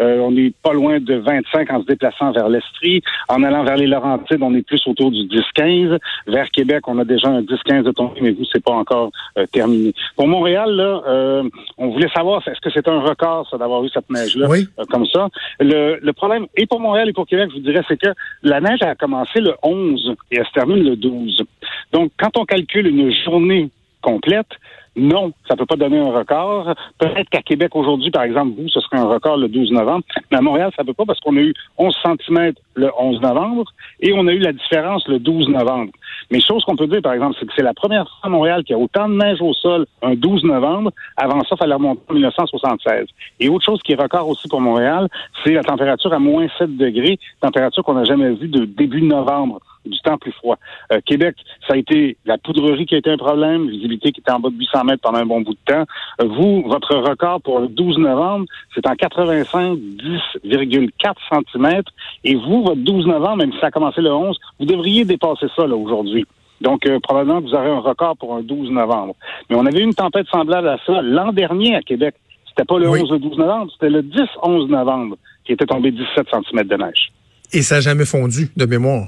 on 0.00 0.32
n'est 0.32 0.52
pas 0.60 0.72
loin 0.72 0.98
de 0.98 1.14
25 1.14 1.72
en 1.72 1.82
se 1.82 1.86
déplaçant 1.86 2.32
vers 2.32 2.48
l'Estrie. 2.48 3.00
En 3.28 3.44
allant 3.44 3.62
vers 3.62 3.76
les 3.76 3.86
Laurentides, 3.86 4.42
on 4.42 4.56
est 4.56 4.66
plus 4.66 4.84
autour 4.88 5.12
du 5.12 5.28
10-15. 5.28 5.98
Vers 6.26 6.50
Québec, 6.50 6.88
on 6.88 6.98
a 6.98 7.04
déjà 7.04 7.28
un 7.28 7.42
10-15 7.42 7.84
de 7.84 7.92
tombée, 7.92 8.20
mais 8.22 8.32
vous, 8.32 8.44
c'est 8.52 8.64
pas 8.64 8.72
encore 8.72 9.12
terminé. 9.52 9.94
Pour 10.16 10.26
Montréal, 10.26 10.72
là, 10.72 11.44
on 11.78 11.90
voulait 11.90 12.10
savoir, 12.12 12.42
est-ce 12.48 12.60
que 12.60 12.70
c'est 12.70 12.88
un 12.88 12.98
record, 12.98 13.48
ça, 13.48 13.56
d'avoir 13.56 13.84
eu 13.84 13.88
cette 13.90 14.10
neige-là 14.10 14.48
comme 14.90 15.06
ça? 15.06 15.28
Le, 15.60 16.00
le 16.02 16.12
problème, 16.12 16.46
et 16.56 16.66
pour 16.66 16.80
Montréal 16.80 17.08
et 17.08 17.12
pour 17.12 17.26
Québec, 17.26 17.50
je 17.54 17.60
vous 17.60 17.67
c'est 17.88 18.00
que 18.00 18.08
la 18.42 18.60
neige 18.60 18.82
a 18.82 18.94
commencé 18.94 19.40
le 19.40 19.54
11 19.62 20.14
et 20.30 20.38
elle 20.38 20.46
se 20.46 20.52
termine 20.52 20.82
le 20.82 20.96
12. 20.96 21.44
Donc, 21.92 22.12
quand 22.18 22.36
on 22.36 22.44
calcule 22.44 22.86
une 22.86 23.12
journée 23.24 23.70
complète, 24.02 24.48
non, 24.96 25.32
ça 25.46 25.54
ne 25.54 25.58
peut 25.58 25.66
pas 25.66 25.76
donner 25.76 25.98
un 25.98 26.10
record. 26.10 26.74
Peut-être 26.98 27.28
qu'à 27.30 27.42
Québec 27.42 27.74
aujourd'hui, 27.74 28.10
par 28.10 28.24
exemple, 28.24 28.54
vous, 28.58 28.68
ce 28.68 28.80
serait 28.80 28.98
un 28.98 29.06
record 29.06 29.36
le 29.36 29.48
12 29.48 29.70
novembre, 29.70 30.04
mais 30.30 30.38
à 30.38 30.40
Montréal, 30.40 30.70
ça 30.76 30.82
ne 30.82 30.88
peut 30.88 30.94
pas 30.94 31.04
parce 31.06 31.20
qu'on 31.20 31.36
a 31.36 31.40
eu 31.40 31.54
11 31.78 31.96
cm 32.04 32.52
le 32.74 32.90
11 32.98 33.20
novembre 33.20 33.64
et 34.00 34.12
on 34.12 34.26
a 34.26 34.32
eu 34.32 34.38
la 34.38 34.52
différence 34.52 35.06
le 35.06 35.18
12 35.18 35.48
novembre. 35.48 35.92
Mais 36.30 36.40
chose 36.40 36.64
qu'on 36.64 36.76
peut 36.76 36.86
dire, 36.86 37.02
par 37.02 37.12
exemple, 37.12 37.36
c'est 37.38 37.46
que 37.46 37.52
c'est 37.56 37.62
la 37.62 37.74
première 37.74 38.04
fois 38.04 38.18
à 38.22 38.28
Montréal 38.28 38.64
qu'il 38.64 38.76
y 38.76 38.78
a 38.78 38.82
autant 38.82 39.08
de 39.08 39.14
neige 39.14 39.40
au 39.40 39.52
sol 39.54 39.86
un 40.02 40.14
12 40.14 40.44
novembre. 40.44 40.90
Avant 41.16 41.40
ça, 41.40 41.50
il 41.52 41.58
fallait 41.58 41.74
remonter 41.74 42.00
en 42.08 42.14
1976. 42.14 43.06
Et 43.40 43.48
autre 43.48 43.64
chose 43.64 43.80
qui 43.82 43.92
est 43.92 44.00
record 44.00 44.28
aussi 44.28 44.48
pour 44.48 44.60
Montréal, 44.60 45.08
c'est 45.44 45.52
la 45.52 45.62
température 45.62 46.12
à 46.12 46.18
moins 46.18 46.46
7 46.58 46.76
degrés, 46.76 47.18
température 47.40 47.82
qu'on 47.82 47.94
n'a 47.94 48.04
jamais 48.04 48.30
vue 48.30 48.48
de 48.48 48.64
début 48.64 49.02
novembre 49.02 49.60
du 49.88 49.98
temps 50.00 50.18
plus 50.18 50.32
froid. 50.32 50.56
Euh, 50.92 51.00
Québec, 51.04 51.36
ça 51.66 51.74
a 51.74 51.76
été 51.76 52.16
la 52.24 52.38
poudrerie 52.38 52.86
qui 52.86 52.94
a 52.94 52.98
été 52.98 53.10
un 53.10 53.16
problème, 53.16 53.68
visibilité 53.68 54.12
qui 54.12 54.20
était 54.20 54.30
en 54.30 54.40
bas 54.40 54.50
de 54.50 54.56
800 54.56 54.84
mètres 54.84 55.02
pendant 55.02 55.18
un 55.18 55.26
bon 55.26 55.40
bout 55.40 55.54
de 55.54 55.72
temps. 55.72 55.84
Euh, 56.20 56.26
vous, 56.26 56.62
votre 56.66 56.94
record 56.96 57.40
pour 57.42 57.60
le 57.60 57.68
12 57.68 57.98
novembre, 57.98 58.46
c'est 58.74 58.86
en 58.86 58.94
85, 58.94 59.78
10,4 59.78 61.14
cm. 61.30 61.82
Et 62.24 62.34
vous, 62.34 62.62
votre 62.62 62.80
12 62.80 63.06
novembre, 63.06 63.36
même 63.36 63.52
si 63.52 63.58
ça 63.60 63.66
a 63.66 63.70
commencé 63.70 64.00
le 64.00 64.12
11, 64.12 64.38
vous 64.58 64.66
devriez 64.66 65.04
dépasser 65.04 65.46
ça 65.56 65.66
là 65.66 65.76
aujourd'hui. 65.76 66.26
Donc, 66.60 66.86
euh, 66.86 66.98
probablement 67.00 67.40
vous 67.40 67.54
aurez 67.54 67.70
un 67.70 67.78
record 67.78 68.16
pour 68.16 68.34
un 68.34 68.42
12 68.42 68.70
novembre. 68.70 69.14
Mais 69.48 69.56
on 69.56 69.64
avait 69.66 69.78
eu 69.78 69.84
une 69.84 69.94
tempête 69.94 70.26
semblable 70.28 70.68
à 70.68 70.78
ça 70.86 71.00
l'an 71.02 71.32
dernier 71.32 71.76
à 71.76 71.82
Québec. 71.82 72.14
C'était 72.48 72.64
pas 72.64 72.78
le 72.78 72.88
11 72.88 73.12
ou 73.12 73.18
12 73.18 73.38
novembre, 73.38 73.72
c'était 73.72 73.90
le 73.90 74.02
10-11 74.02 74.68
novembre 74.68 75.16
qui 75.44 75.52
était 75.52 75.66
tombé 75.66 75.92
17 75.92 76.26
cm 76.30 76.64
de 76.64 76.76
neige. 76.76 77.12
Et 77.52 77.62
ça 77.62 77.76
n'a 77.76 77.80
jamais 77.80 78.04
fondu, 78.04 78.50
de 78.56 78.66
mémoire. 78.66 79.06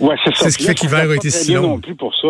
Ouais, 0.00 0.14
c'est 0.24 0.34
ça. 0.34 0.44
C'est 0.44 0.50
ce 0.50 0.58
qui 0.58 0.64
fait 0.64 0.74
qu'hiver 0.74 1.10
a 1.10 1.14
été 1.14 1.30
si 1.30 1.54
long. 1.54 1.62
non 1.62 1.80
plus 1.80 1.94
pour 1.94 2.14
ça. 2.14 2.28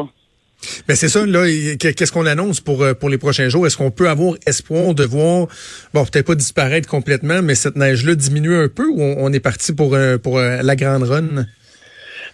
Ben 0.89 0.97
c'est 0.97 1.09
ça, 1.09 1.25
là, 1.27 1.47
qu'est-ce 1.79 2.11
qu'on 2.11 2.27
annonce 2.27 2.61
pour, 2.61 2.83
euh, 2.83 2.95
pour 2.95 3.09
les 3.09 3.19
prochains 3.19 3.49
jours? 3.49 3.67
Est-ce 3.67 3.77
qu'on 3.77 3.91
peut 3.91 4.09
avoir 4.09 4.35
espoir 4.47 4.95
de 4.95 5.05
voir, 5.05 5.49
bon, 5.93 6.05
peut-être 6.05 6.27
pas 6.27 6.35
disparaître 6.35 6.89
complètement, 6.89 7.43
mais 7.43 7.55
cette 7.55 7.77
neige-là 7.77 8.15
diminuer 8.15 8.57
un 8.57 8.69
peu 8.69 8.87
ou 8.89 9.01
on, 9.01 9.33
est 9.33 9.41
parti 9.41 9.73
pour, 9.73 9.95
euh, 9.95 10.19
pour 10.19 10.39
euh, 10.39 10.63
la 10.63 10.77
grande 10.77 11.03
run? 11.03 11.47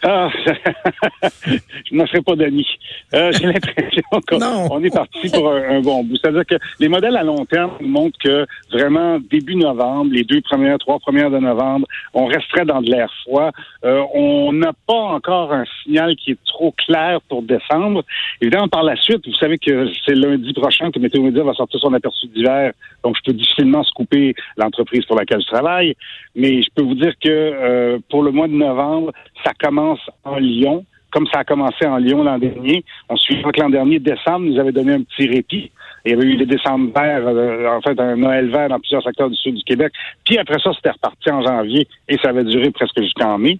Ah, 0.04 0.28
je 1.46 1.94
ne 1.94 2.06
ferai 2.06 2.22
pas 2.22 2.34
d'amis. 2.34 2.66
Euh, 3.14 3.30
J'ai 3.32 3.46
l'impression 3.46 4.02
qu'on 4.28 4.82
est 4.82 4.92
parti 4.94 5.28
pour 5.30 5.52
un, 5.52 5.80
bon 5.80 6.02
bout. 6.02 6.16
C'est-à-dire 6.16 6.44
que 6.44 6.56
les 6.80 6.88
modèles 6.88 7.16
à 7.16 7.22
long 7.22 7.44
terme 7.46 7.72
montrent 7.80 8.18
que 8.18 8.44
vraiment 8.72 9.20
début 9.30 9.54
novembre, 9.54 10.12
les 10.12 10.24
deux 10.24 10.40
premières, 10.40 10.78
trois 10.78 10.98
premières 10.98 11.30
de 11.30 11.38
novembre, 11.38 11.86
on 12.14 12.26
resterait 12.26 12.64
dans 12.64 12.82
de 12.82 12.90
l'air 12.90 13.12
froid. 13.22 13.50
Euh, 13.84 14.02
on 14.12 14.52
n'a 14.52 14.72
pas 14.86 14.94
encore 14.94 15.52
un 15.52 15.64
signal 15.82 16.16
qui 16.16 16.32
est 16.32 16.44
trop 16.46 16.72
clair 16.72 17.20
pour 17.28 17.42
décembre. 17.42 18.02
Évidemment, 18.40 18.68
par 18.68 18.82
la 18.82 18.96
suite, 18.96 19.26
vous 19.26 19.34
savez 19.34 19.58
que 19.58 19.88
c'est 20.04 20.16
lundi 20.16 20.52
prochain 20.52 20.90
que 20.90 20.98
Météo 20.98 21.22
Média 21.22 21.44
va 21.44 21.54
sortir 21.54 21.78
son 21.78 21.94
aperçu 21.94 22.26
d'hiver, 22.26 22.72
donc 23.04 23.16
je 23.16 23.22
peux 23.30 23.36
difficilement 23.36 23.84
couper 23.94 24.34
l'entreprise 24.56 25.04
pour 25.06 25.16
laquelle 25.16 25.40
je 25.40 25.46
travaille. 25.46 25.94
Mais 26.34 26.62
je 26.62 26.68
peux 26.74 26.82
vous 26.82 26.94
dire 26.94 27.12
que 27.22 27.28
euh, 27.28 27.98
pour 28.10 28.22
le 28.22 28.30
mois 28.30 28.48
de 28.48 28.54
novembre, 28.54 29.12
ça 29.44 29.52
commence 29.60 29.91
en 30.24 30.36
Lyon, 30.36 30.84
comme 31.10 31.26
ça 31.26 31.40
a 31.40 31.44
commencé 31.44 31.86
en 31.86 31.98
Lyon 31.98 32.24
l'an 32.24 32.38
dernier. 32.38 32.84
On 33.08 33.16
suit 33.16 33.42
que 33.42 33.60
l'an 33.60 33.70
dernier, 33.70 33.98
décembre, 33.98 34.46
nous 34.46 34.58
avait 34.58 34.72
donné 34.72 34.94
un 34.94 35.02
petit 35.02 35.28
répit. 35.28 35.70
Il 36.04 36.10
y 36.10 36.14
avait 36.14 36.24
eu 36.24 36.36
les 36.36 36.46
décembre 36.46 36.90
verts, 36.94 37.28
euh, 37.28 37.68
en 37.68 37.80
fait, 37.80 37.98
un 38.00 38.16
Noël 38.16 38.50
vert 38.50 38.68
dans 38.68 38.80
plusieurs 38.80 39.04
secteurs 39.04 39.30
du 39.30 39.36
sud 39.36 39.54
du 39.54 39.62
Québec. 39.62 39.92
Puis 40.24 40.38
après 40.38 40.58
ça, 40.58 40.72
c'était 40.74 40.90
reparti 40.90 41.30
en 41.30 41.42
janvier 41.42 41.86
et 42.08 42.16
ça 42.18 42.30
avait 42.30 42.44
duré 42.44 42.70
presque 42.70 43.00
jusqu'en 43.00 43.38
mai. 43.38 43.58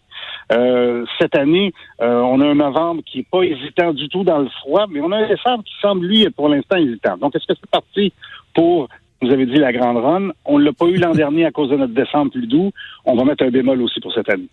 Euh, 0.50 1.04
cette 1.20 1.36
année, 1.36 1.72
euh, 2.00 2.20
on 2.20 2.40
a 2.40 2.46
un 2.46 2.54
novembre 2.54 3.02
qui 3.06 3.20
est 3.20 3.28
pas 3.30 3.42
hésitant 3.42 3.92
du 3.92 4.08
tout 4.08 4.24
dans 4.24 4.38
le 4.38 4.48
froid, 4.48 4.86
mais 4.90 5.00
on 5.00 5.12
a 5.12 5.18
un 5.18 5.28
décembre 5.28 5.62
qui 5.62 5.74
semble, 5.80 6.06
lui, 6.06 6.28
pour 6.30 6.48
l'instant 6.48 6.76
hésitant. 6.76 7.16
Donc, 7.16 7.36
est-ce 7.36 7.46
que 7.46 7.54
c'est 7.54 7.70
parti 7.70 8.12
pour 8.54 8.88
vous 9.20 9.30
avez 9.30 9.46
dit 9.46 9.56
la 9.56 9.72
grande 9.72 9.98
run? 9.98 10.30
On 10.44 10.58
ne 10.58 10.64
l'a 10.64 10.72
pas 10.72 10.86
eu 10.86 10.96
l'an 10.96 11.12
dernier 11.12 11.46
à 11.46 11.52
cause 11.52 11.70
de 11.70 11.76
notre 11.76 11.94
décembre 11.94 12.32
plus 12.32 12.46
doux. 12.48 12.72
On 13.04 13.14
va 13.14 13.24
mettre 13.24 13.44
un 13.44 13.50
bémol 13.50 13.80
aussi 13.82 14.00
pour 14.00 14.12
cette 14.12 14.28
année. 14.28 14.48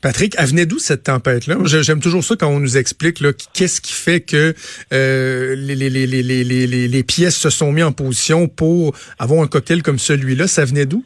Patrick, 0.00 0.34
elle 0.38 0.46
venait 0.46 0.66
d'où 0.66 0.78
cette 0.78 1.04
tempête-là? 1.04 1.56
J'aime 1.64 2.00
toujours 2.00 2.24
ça 2.24 2.36
quand 2.36 2.48
on 2.48 2.60
nous 2.60 2.76
explique 2.76 3.22
qu'est-ce 3.54 3.80
qui 3.80 3.92
fait 3.92 4.20
que 4.20 4.54
euh, 4.92 5.54
les, 5.56 7.02
pièces 7.02 7.36
se 7.36 7.50
sont 7.50 7.72
mises 7.72 7.84
en 7.84 7.92
position 7.92 8.48
pour 8.48 8.94
avoir 9.18 9.42
un 9.42 9.46
cocktail 9.46 9.82
comme 9.82 9.98
celui-là. 9.98 10.46
Ça 10.46 10.64
venait 10.64 10.86
d'où? 10.86 11.04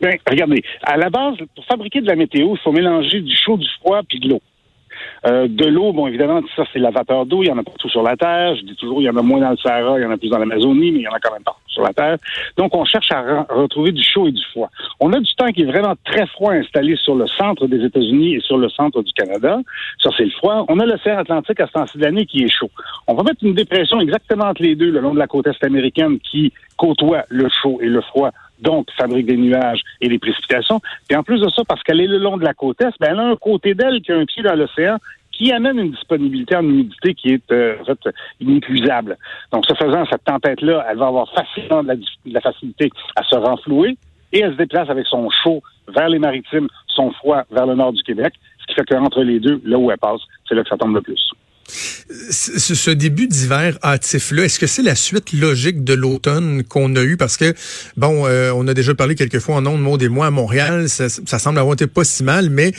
Ben, 0.00 0.16
regardez, 0.28 0.62
à 0.82 0.96
la 0.96 1.10
base, 1.10 1.36
pour 1.54 1.64
fabriquer 1.66 2.00
de 2.00 2.06
la 2.06 2.16
météo, 2.16 2.54
il 2.54 2.60
faut 2.62 2.72
mélanger 2.72 3.20
du 3.20 3.36
chaud, 3.36 3.56
du 3.56 3.68
froid 3.80 4.00
puis 4.08 4.20
de 4.20 4.28
l'eau. 4.28 4.42
Euh, 5.26 5.46
de 5.48 5.66
l'eau, 5.66 5.92
bon, 5.92 6.06
évidemment, 6.06 6.40
ça, 6.56 6.64
c'est 6.72 6.78
la 6.78 6.90
vapeur 6.90 7.26
d'eau. 7.26 7.42
Il 7.42 7.48
y 7.48 7.52
en 7.52 7.58
a 7.58 7.62
partout 7.62 7.88
sur 7.88 8.02
la 8.02 8.16
Terre. 8.16 8.56
Je 8.56 8.62
dis 8.62 8.76
toujours, 8.76 9.00
il 9.00 9.04
y 9.04 9.10
en 9.10 9.16
a 9.16 9.22
moins 9.22 9.40
dans 9.40 9.50
le 9.50 9.56
Sahara, 9.56 9.98
il 9.98 10.02
y 10.02 10.06
en 10.06 10.10
a 10.10 10.16
plus 10.16 10.28
dans 10.28 10.38
l'Amazonie, 10.38 10.92
mais 10.92 10.98
il 11.00 11.02
y 11.02 11.08
en 11.08 11.12
a 11.12 11.20
quand 11.20 11.32
même 11.32 11.42
partout 11.42 11.60
sur 11.66 11.82
la 11.82 11.92
Terre. 11.92 12.18
Donc, 12.56 12.74
on 12.74 12.84
cherche 12.84 13.10
à 13.12 13.46
retrouver 13.48 13.92
du 13.92 14.02
chaud 14.02 14.26
et 14.28 14.32
du 14.32 14.44
froid. 14.52 14.70
On 15.00 15.12
a 15.12 15.20
du 15.20 15.34
temps 15.34 15.50
qui 15.52 15.62
est 15.62 15.66
vraiment 15.66 15.94
très 16.04 16.26
froid 16.26 16.52
installé 16.52 16.96
sur 16.96 17.14
le 17.14 17.26
centre 17.26 17.66
des 17.66 17.84
États-Unis 17.84 18.36
et 18.36 18.40
sur 18.40 18.58
le 18.58 18.68
centre 18.68 19.02
du 19.02 19.12
Canada. 19.12 19.58
Ça, 20.02 20.10
c'est 20.16 20.24
le 20.24 20.30
froid. 20.30 20.64
On 20.68 20.78
a 20.78 20.86
l'océan 20.86 21.18
Atlantique 21.18 21.60
à 21.60 21.66
ce 21.66 21.72
temps-ci 21.72 22.26
qui 22.26 22.44
est 22.44 22.48
chaud. 22.48 22.70
On 23.06 23.14
va 23.14 23.22
mettre 23.22 23.42
une 23.42 23.54
dépression 23.54 24.00
exactement 24.00 24.46
entre 24.46 24.62
les 24.62 24.74
deux 24.74 24.90
le 24.90 25.00
long 25.00 25.14
de 25.14 25.18
la 25.18 25.26
côte 25.26 25.46
est 25.46 25.64
américaine 25.64 26.18
qui 26.20 26.52
côtoie 26.76 27.24
le 27.28 27.48
chaud 27.48 27.78
et 27.80 27.86
le 27.86 28.00
froid 28.00 28.30
donc 28.62 28.88
fabrique 28.96 29.26
des 29.26 29.36
nuages 29.36 29.82
et 30.00 30.08
des 30.08 30.18
précipitations. 30.18 30.80
Et 31.10 31.16
en 31.16 31.22
plus 31.22 31.40
de 31.40 31.48
ça, 31.50 31.62
parce 31.66 31.82
qu'elle 31.82 32.00
est 32.00 32.06
le 32.06 32.18
long 32.18 32.36
de 32.36 32.44
la 32.44 32.54
côte 32.54 32.80
est, 32.80 32.98
ben, 33.00 33.08
elle 33.10 33.20
a 33.20 33.26
un 33.26 33.36
côté 33.36 33.74
d'elle 33.74 34.00
qui 34.00 34.12
a 34.12 34.16
un 34.16 34.24
pied 34.24 34.42
dans 34.42 34.54
l'océan 34.54 34.96
qui 35.32 35.50
amène 35.50 35.78
une 35.78 35.90
disponibilité 35.90 36.56
en 36.56 36.62
humidité 36.62 37.14
qui 37.14 37.28
est 37.30 37.52
euh, 37.52 37.76
en 37.80 37.84
fait 37.84 38.14
inépuisable. 38.40 39.16
Donc, 39.50 39.64
ce 39.66 39.74
faisant, 39.74 40.04
cette 40.10 40.24
tempête-là, 40.24 40.86
elle 40.88 40.98
va 40.98 41.06
avoir 41.06 41.32
facilement 41.32 41.82
de 41.82 41.98
la, 42.26 42.40
facilité 42.40 42.90
à 43.16 43.22
se 43.24 43.34
renflouer 43.34 43.96
et 44.32 44.40
elle 44.40 44.52
se 44.52 44.58
déplace 44.58 44.88
avec 44.90 45.06
son 45.06 45.28
chaud 45.30 45.62
vers 45.88 46.08
les 46.08 46.18
maritimes, 46.18 46.68
son 46.86 47.10
froid 47.12 47.42
vers 47.50 47.66
le 47.66 47.74
nord 47.74 47.92
du 47.92 48.02
Québec, 48.02 48.34
ce 48.60 48.66
qui 48.66 48.74
fait 48.74 48.84
qu'entre 48.84 49.22
les 49.22 49.40
deux, 49.40 49.60
là 49.64 49.78
où 49.78 49.90
elle 49.90 49.98
passe, 49.98 50.20
c'est 50.48 50.54
là 50.54 50.62
que 50.62 50.68
ça 50.68 50.76
tombe 50.76 50.94
le 50.94 51.02
plus. 51.02 51.32
Ce 52.30 52.90
début 52.90 53.26
d'hiver 53.26 53.78
hâtif-là, 53.82 54.44
est-ce 54.44 54.58
que 54.58 54.66
c'est 54.66 54.82
la 54.82 54.94
suite 54.94 55.32
logique 55.32 55.84
de 55.84 55.94
l'automne 55.94 56.64
qu'on 56.64 56.94
a 56.96 57.02
eu? 57.02 57.16
Parce 57.16 57.36
que, 57.36 57.54
bon, 57.96 58.26
euh, 58.26 58.52
on 58.54 58.66
a 58.68 58.74
déjà 58.74 58.94
parlé 58.94 59.14
quelques 59.14 59.38
fois 59.38 59.56
en 59.56 59.66
ondes, 59.66 59.80
Maud 59.80 60.02
et 60.02 60.08
moi, 60.08 60.26
à 60.26 60.30
Montréal, 60.30 60.88
ça, 60.88 61.08
semble 61.08 61.58
avoir 61.58 61.74
été 61.74 61.86
pas 61.86 62.04
si 62.04 62.24
mal, 62.24 62.50
mais 62.50 62.72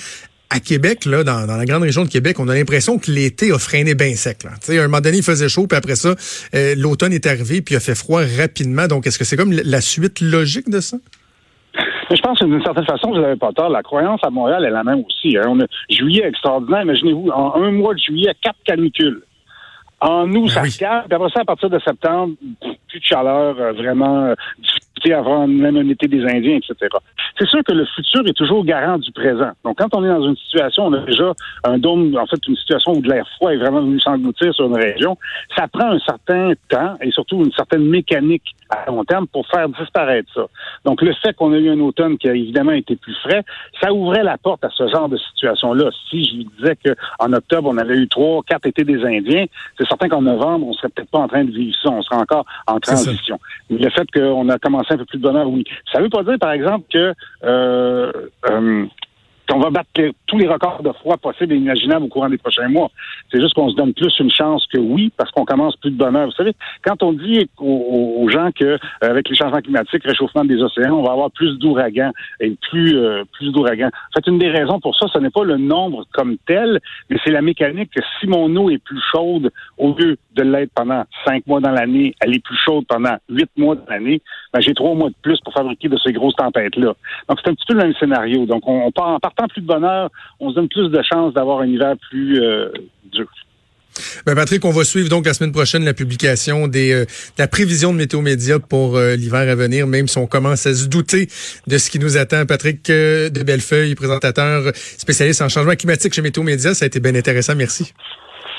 à 0.49 0.59
Québec, 0.59 1.05
là, 1.05 1.23
dans, 1.23 1.45
la 1.45 1.65
grande 1.65 1.83
région 1.83 2.03
de 2.03 2.09
Québec, 2.09 2.39
on 2.39 2.47
a 2.47 2.53
l'impression 2.53 2.99
que 2.99 3.09
l'été 3.09 3.51
a 3.51 3.57
freiné 3.57 3.95
bien 3.95 4.15
sec. 4.15 4.43
Là. 4.43 4.51
à 4.51 4.71
un 4.71 4.83
moment 4.83 5.01
donné, 5.01 5.17
il 5.17 5.23
faisait 5.23 5.49
chaud, 5.49 5.65
puis 5.65 5.77
après 5.77 5.95
ça, 5.95 6.15
euh, 6.53 6.75
l'automne 6.75 7.11
est 7.11 7.25
arrivé, 7.25 7.61
puis 7.61 7.75
a 7.75 7.79
fait 7.79 7.95
froid 7.95 8.21
rapidement. 8.37 8.87
Donc, 8.87 9.07
est-ce 9.07 9.17
que 9.17 9.25
c'est 9.25 9.37
comme 9.37 9.51
la 9.51 9.81
suite 9.81 10.21
logique 10.21 10.69
de 10.69 10.79
ça? 10.79 10.97
Je 12.15 12.21
pense 12.21 12.39
que 12.39 12.45
d'une 12.45 12.63
certaine 12.63 12.85
façon, 12.85 13.11
vous 13.11 13.19
n'avez 13.19 13.35
pas 13.35 13.51
tort. 13.51 13.69
La 13.69 13.81
croyance 13.81 14.19
à 14.23 14.29
Montréal 14.29 14.65
est 14.65 14.69
la 14.69 14.83
même 14.83 15.03
aussi. 15.05 15.37
Hein. 15.37 15.45
On 15.47 15.59
a 15.59 15.65
juillet 15.89 16.25
extraordinaire. 16.25 16.83
Imaginez-vous, 16.83 17.29
en 17.29 17.55
un 17.55 17.71
mois 17.71 17.93
de 17.93 17.99
juillet, 17.99 18.33
quatre 18.41 18.59
canicules. 18.65 19.21
En 19.99 20.29
août, 20.31 20.47
ben 20.47 20.49
ça 20.49 20.65
se 20.65 20.79
calme. 20.79 21.03
Puis 21.07 21.15
après 21.15 21.29
ça, 21.29 21.41
à 21.41 21.45
partir 21.45 21.69
de 21.69 21.79
septembre, 21.79 22.35
plus 22.87 22.99
de 22.99 23.05
chaleur, 23.05 23.55
euh, 23.59 23.71
vraiment 23.71 24.33
un 25.11 25.89
été 25.89 26.07
des 26.07 26.23
Indiens, 26.23 26.57
etc. 26.57 26.75
C'est 27.37 27.47
sûr 27.47 27.63
que 27.63 27.73
le 27.73 27.85
futur 27.85 28.21
est 28.27 28.33
toujours 28.33 28.63
garant 28.63 28.97
du 28.97 29.11
présent. 29.11 29.51
Donc, 29.63 29.77
quand 29.77 29.93
on 29.95 30.03
est 30.03 30.07
dans 30.07 30.27
une 30.27 30.37
situation, 30.37 30.85
on 30.87 30.93
a 30.93 30.99
déjà 30.99 31.33
un 31.63 31.77
dôme, 31.77 32.15
en 32.15 32.25
fait, 32.25 32.39
une 32.47 32.55
situation 32.55 32.93
où 32.93 33.01
de 33.01 33.09
l'air 33.09 33.27
froid 33.35 33.51
est 33.51 33.57
vraiment 33.57 33.81
venu 33.81 33.99
s'engloutir 33.99 34.53
sur 34.53 34.65
une 34.65 34.75
région, 34.75 35.17
ça 35.55 35.67
prend 35.67 35.91
un 35.91 35.99
certain 35.99 36.53
temps 36.69 36.95
et 37.01 37.11
surtout 37.11 37.43
une 37.43 37.51
certaine 37.51 37.85
mécanique 37.85 38.43
à 38.69 38.89
long 38.89 39.03
terme 39.03 39.27
pour 39.27 39.47
faire 39.47 39.67
disparaître 39.69 40.31
ça. 40.33 40.45
Donc, 40.85 41.01
le 41.01 41.13
fait 41.13 41.33
qu'on 41.33 41.53
a 41.53 41.57
eu 41.57 41.69
un 41.69 41.79
automne 41.79 42.17
qui 42.17 42.29
a 42.29 42.33
évidemment 42.33 42.71
été 42.71 42.95
plus 42.95 43.15
frais, 43.15 43.43
ça 43.81 43.93
ouvrait 43.93 44.23
la 44.23 44.37
porte 44.37 44.63
à 44.63 44.69
ce 44.69 44.87
genre 44.87 45.09
de 45.09 45.17
situation-là. 45.17 45.89
Si 46.09 46.23
je 46.23 46.37
vous 46.37 46.49
disais 46.57 46.77
qu'en 46.77 47.33
octobre, 47.33 47.69
on 47.71 47.77
avait 47.77 47.97
eu 47.97 48.07
trois, 48.07 48.41
quatre 48.43 48.67
étés 48.67 48.83
des 48.83 49.03
Indiens, 49.03 49.45
c'est 49.77 49.87
certain 49.87 50.09
qu'en 50.09 50.21
novembre, 50.21 50.67
on 50.67 50.73
serait 50.73 50.89
peut-être 50.89 51.09
pas 51.09 51.19
en 51.19 51.27
train 51.27 51.43
de 51.43 51.51
vivre 51.51 51.75
ça. 51.81 51.89
On 51.89 52.01
serait 52.01 52.17
encore 52.17 52.45
en 52.67 52.79
transition. 52.79 53.39
Le 53.69 53.89
fait 53.89 54.07
qu'on 54.11 54.49
a 54.49 54.57
commencé 54.59 54.92
un 54.93 54.97
peu 54.97 55.05
plus 55.05 55.17
de 55.17 55.23
bonheur, 55.23 55.47
oui. 55.49 55.63
Ça 55.91 55.99
ne 55.99 56.03
veut 56.03 56.09
pas 56.09 56.23
dire, 56.23 56.37
par 56.39 56.51
exemple, 56.51 56.85
que 56.91 57.13
euh, 57.43 58.11
euh, 58.49 58.85
qu'on 59.49 59.59
va 59.59 59.69
battre 59.69 59.89
tous 60.27 60.37
les 60.37 60.47
records 60.47 60.83
de 60.83 60.91
froid 60.91 61.17
possibles 61.17 61.53
et 61.53 61.57
imaginables 61.57 62.05
au 62.05 62.07
courant 62.07 62.29
des 62.29 62.37
prochains 62.37 62.69
mois. 62.69 62.89
C'est 63.31 63.41
juste 63.41 63.53
qu'on 63.53 63.69
se 63.69 63.75
donne 63.75 63.93
plus 63.93 64.13
une 64.19 64.31
chance 64.31 64.65
que 64.71 64.79
oui, 64.79 65.11
parce 65.17 65.31
qu'on 65.31 65.45
commence 65.45 65.75
plus 65.77 65.91
de 65.91 65.97
bonheur. 65.97 66.27
Vous 66.27 66.33
savez, 66.33 66.53
quand 66.83 67.03
on 67.03 67.13
dit 67.13 67.49
aux, 67.57 68.27
gens 68.29 68.49
que 68.51 68.65
euh, 68.65 68.77
avec 69.01 69.29
les 69.29 69.35
changements 69.35 69.59
climatiques, 69.59 70.03
réchauffement 70.03 70.45
des 70.45 70.61
océans, 70.61 70.97
on 70.97 71.03
va 71.03 71.11
avoir 71.11 71.31
plus 71.31 71.57
d'ouragans 71.59 72.11
et 72.39 72.55
plus 72.69 72.97
euh, 72.97 73.23
plus 73.33 73.51
d'ouragans. 73.51 73.87
En 73.87 74.19
fait, 74.19 74.29
une 74.29 74.39
des 74.39 74.49
raisons 74.49 74.79
pour 74.79 74.95
ça, 74.95 75.07
ce 75.13 75.19
n'est 75.19 75.29
pas 75.29 75.43
le 75.43 75.57
nombre 75.57 76.05
comme 76.13 76.37
tel, 76.47 76.79
mais 77.09 77.17
c'est 77.23 77.31
la 77.31 77.41
mécanique 77.41 77.91
que 77.93 78.01
si 78.19 78.27
mon 78.27 78.55
eau 78.55 78.69
est 78.69 78.81
plus 78.83 79.01
chaude, 79.11 79.51
au 79.77 79.93
lieu 79.93 80.17
de 80.35 80.43
l'être 80.43 80.71
pendant 80.75 81.03
cinq 81.25 81.45
mois 81.47 81.59
dans 81.59 81.71
l'année, 81.71 82.15
elle 82.19 82.35
est 82.35 82.43
plus 82.43 82.57
chaude 82.65 82.85
pendant 82.87 83.15
huit 83.29 83.49
mois 83.57 83.75
dans 83.75 83.85
l'année, 83.87 84.21
ben, 84.53 84.61
j'ai 84.61 84.73
trois 84.73 84.93
mois 84.93 85.09
de 85.09 85.15
plus 85.21 85.39
pour 85.41 85.53
fabriquer 85.53 85.89
de 85.89 85.97
ces 86.03 86.13
grosses 86.13 86.35
tempêtes-là. 86.35 86.93
Donc, 87.29 87.39
c'est 87.43 87.49
un 87.49 87.53
petit 87.53 87.65
peu 87.67 87.73
le 87.73 87.83
même 87.83 87.93
scénario. 87.99 88.45
Donc, 88.45 88.63
on, 88.67 88.91
part, 88.91 89.09
en 89.09 89.19
partant 89.19 89.47
plus 89.47 89.61
de 89.61 89.67
bonheur, 89.67 90.09
on 90.39 90.49
se 90.49 90.55
donne 90.55 90.69
plus 90.69 90.89
de 90.89 91.01
chances 91.01 91.33
d'avoir 91.33 91.59
un 91.61 91.67
hiver 91.67 91.95
plus 92.09 92.41
euh, 92.41 92.69
dur. 93.11 93.27
Ben 94.25 94.33
Patrick, 94.33 94.65
on 94.65 94.71
va 94.71 94.83
suivre 94.83 95.07
donc 95.07 95.27
la 95.27 95.35
semaine 95.35 95.51
prochaine 95.51 95.85
la 95.85 95.93
publication 95.93 96.67
des 96.67 96.91
euh, 96.91 97.05
de 97.05 97.37
la 97.37 97.47
prévision 97.47 97.91
de 97.93 97.97
Météo 97.97 98.21
Média 98.21 98.57
pour 98.57 98.97
euh, 98.97 99.15
l'hiver 99.15 99.47
à 99.47 99.53
venir, 99.53 99.85
même 99.85 100.07
si 100.07 100.17
on 100.17 100.25
commence 100.25 100.65
à 100.65 100.73
se 100.73 100.87
douter 100.87 101.27
de 101.67 101.77
ce 101.77 101.91
qui 101.91 101.99
nous 101.99 102.17
attend. 102.17 102.47
Patrick 102.47 102.87
de 102.87 103.43
Bellefeuille, 103.43 103.93
présentateur 103.93 104.71
spécialiste 104.73 105.43
en 105.43 105.49
changement 105.49 105.75
climatique 105.75 106.11
chez 106.11 106.23
Météo 106.23 106.41
Média, 106.41 106.73
ça 106.73 106.85
a 106.85 106.87
été 106.87 106.99
bien 106.99 107.13
intéressant. 107.13 107.53
Merci. 107.55 107.93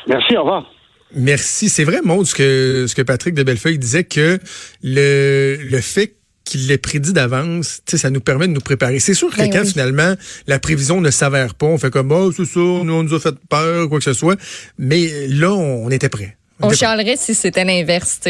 Merci, 0.06 0.36
au 0.36 0.42
revoir. 0.42 0.70
Merci. 1.14 1.68
C'est 1.68 1.84
vrai, 1.84 2.00
Maud, 2.04 2.26
ce 2.26 2.34
que, 2.34 2.86
ce 2.88 2.94
que 2.94 3.02
Patrick 3.02 3.34
de 3.34 3.42
Bellefeuille 3.42 3.78
disait 3.78 4.04
que 4.04 4.38
le, 4.82 5.58
le 5.70 5.80
fait 5.80 6.16
qu'il 6.44 6.66
l'ait 6.66 6.78
prédit 6.78 7.12
d'avance, 7.12 7.80
ça 7.86 8.10
nous 8.10 8.20
permet 8.20 8.46
de 8.46 8.52
nous 8.52 8.60
préparer. 8.60 9.00
C'est 9.00 9.14
sûr 9.14 9.30
que 9.30 9.38
ben 9.38 9.50
quand 9.50 9.64
finalement 9.64 10.14
la 10.46 10.58
prévision 10.58 11.00
ne 11.00 11.10
s'avère 11.10 11.54
pas, 11.54 11.66
on 11.66 11.78
fait 11.78 11.90
comme 11.90 12.12
oh, 12.12 12.32
c'est 12.32 12.44
ça, 12.44 12.60
nous 12.60 12.92
on 12.92 13.02
nous 13.02 13.14
a 13.14 13.20
fait 13.20 13.34
peur, 13.48 13.88
quoi 13.88 13.98
que 13.98 14.04
ce 14.04 14.12
soit. 14.12 14.38
Mais 14.78 15.26
là, 15.28 15.52
on 15.52 15.90
était 15.90 16.10
prêt. 16.10 16.36
On 16.62 16.70
chialerait 16.70 17.16
si 17.16 17.34
c'était 17.34 17.64
l'inverse. 17.64 18.20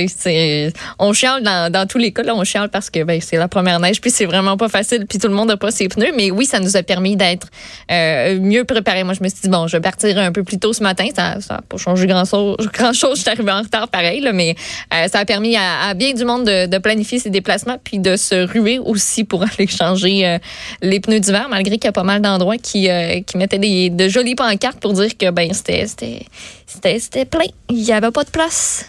On 0.98 1.12
chiale 1.12 1.42
dans, 1.42 1.70
dans, 1.70 1.86
tous 1.86 1.98
les 1.98 2.10
cas. 2.10 2.22
Là, 2.22 2.34
on 2.34 2.42
chiale 2.42 2.70
parce 2.70 2.88
que 2.88 3.04
ben, 3.04 3.20
c'est 3.20 3.36
la 3.36 3.48
première 3.48 3.78
neige, 3.80 4.00
puis 4.00 4.10
c'est 4.10 4.24
vraiment 4.24 4.56
pas 4.56 4.68
facile, 4.68 5.04
puis 5.06 5.18
tout 5.18 5.28
le 5.28 5.34
monde 5.34 5.48
n'a 5.48 5.58
pas 5.58 5.70
ses 5.70 5.88
pneus. 5.88 6.12
Mais 6.16 6.30
oui, 6.30 6.46
ça 6.46 6.58
nous 6.58 6.74
a 6.76 6.82
permis 6.82 7.16
d'être 7.16 7.48
euh, 7.90 8.40
mieux 8.40 8.64
préparés. 8.64 9.04
Moi, 9.04 9.12
je 9.12 9.22
me 9.22 9.28
suis 9.28 9.42
dit, 9.42 9.48
bon, 9.50 9.66
je 9.66 9.76
vais 9.76 9.82
partir 9.82 10.18
un 10.18 10.32
peu 10.32 10.42
plus 10.42 10.58
tôt 10.58 10.72
ce 10.72 10.82
matin. 10.82 11.06
Ça 11.14 11.36
n'a 11.36 11.60
pas 11.68 11.76
changé 11.76 12.06
grand-chose. 12.06 12.56
Grand 12.72 12.94
chose, 12.94 13.18
je 13.18 13.22
suis 13.22 13.30
arrivée 13.30 13.52
en 13.52 13.60
retard 13.60 13.88
pareil, 13.88 14.20
là, 14.20 14.32
mais 14.32 14.56
euh, 14.94 15.06
ça 15.08 15.18
a 15.18 15.24
permis 15.26 15.56
à, 15.56 15.92
bien 15.92 16.14
du 16.14 16.24
monde 16.24 16.44
de, 16.44 16.66
de, 16.66 16.78
planifier 16.78 17.18
ses 17.18 17.30
déplacements, 17.30 17.78
puis 17.82 17.98
de 17.98 18.16
se 18.16 18.46
ruer 18.50 18.78
aussi 18.78 19.24
pour 19.24 19.42
aller 19.58 19.66
changer 19.66 20.26
euh, 20.26 20.38
les 20.80 20.98
pneus 20.98 21.20
d'hiver, 21.20 21.48
malgré 21.50 21.76
qu'il 21.76 21.84
y 21.84 21.88
a 21.88 21.92
pas 21.92 22.04
mal 22.04 22.22
d'endroits 22.22 22.56
qui, 22.56 22.88
qui 23.26 23.36
mettaient 23.36 23.58
des, 23.58 23.90
de 23.90 24.08
jolies 24.08 24.34
pancartes 24.34 24.80
pour 24.80 24.94
dire 24.94 25.16
que 25.16 25.30
ben 25.30 25.52
c'était 25.52 25.86
c'était 26.66 27.24
plein. 27.24 27.46
Il 27.68 27.82
y 27.82 27.92
avait 27.92 28.10
pas 28.14 28.24
de 28.24 28.30
place? 28.30 28.86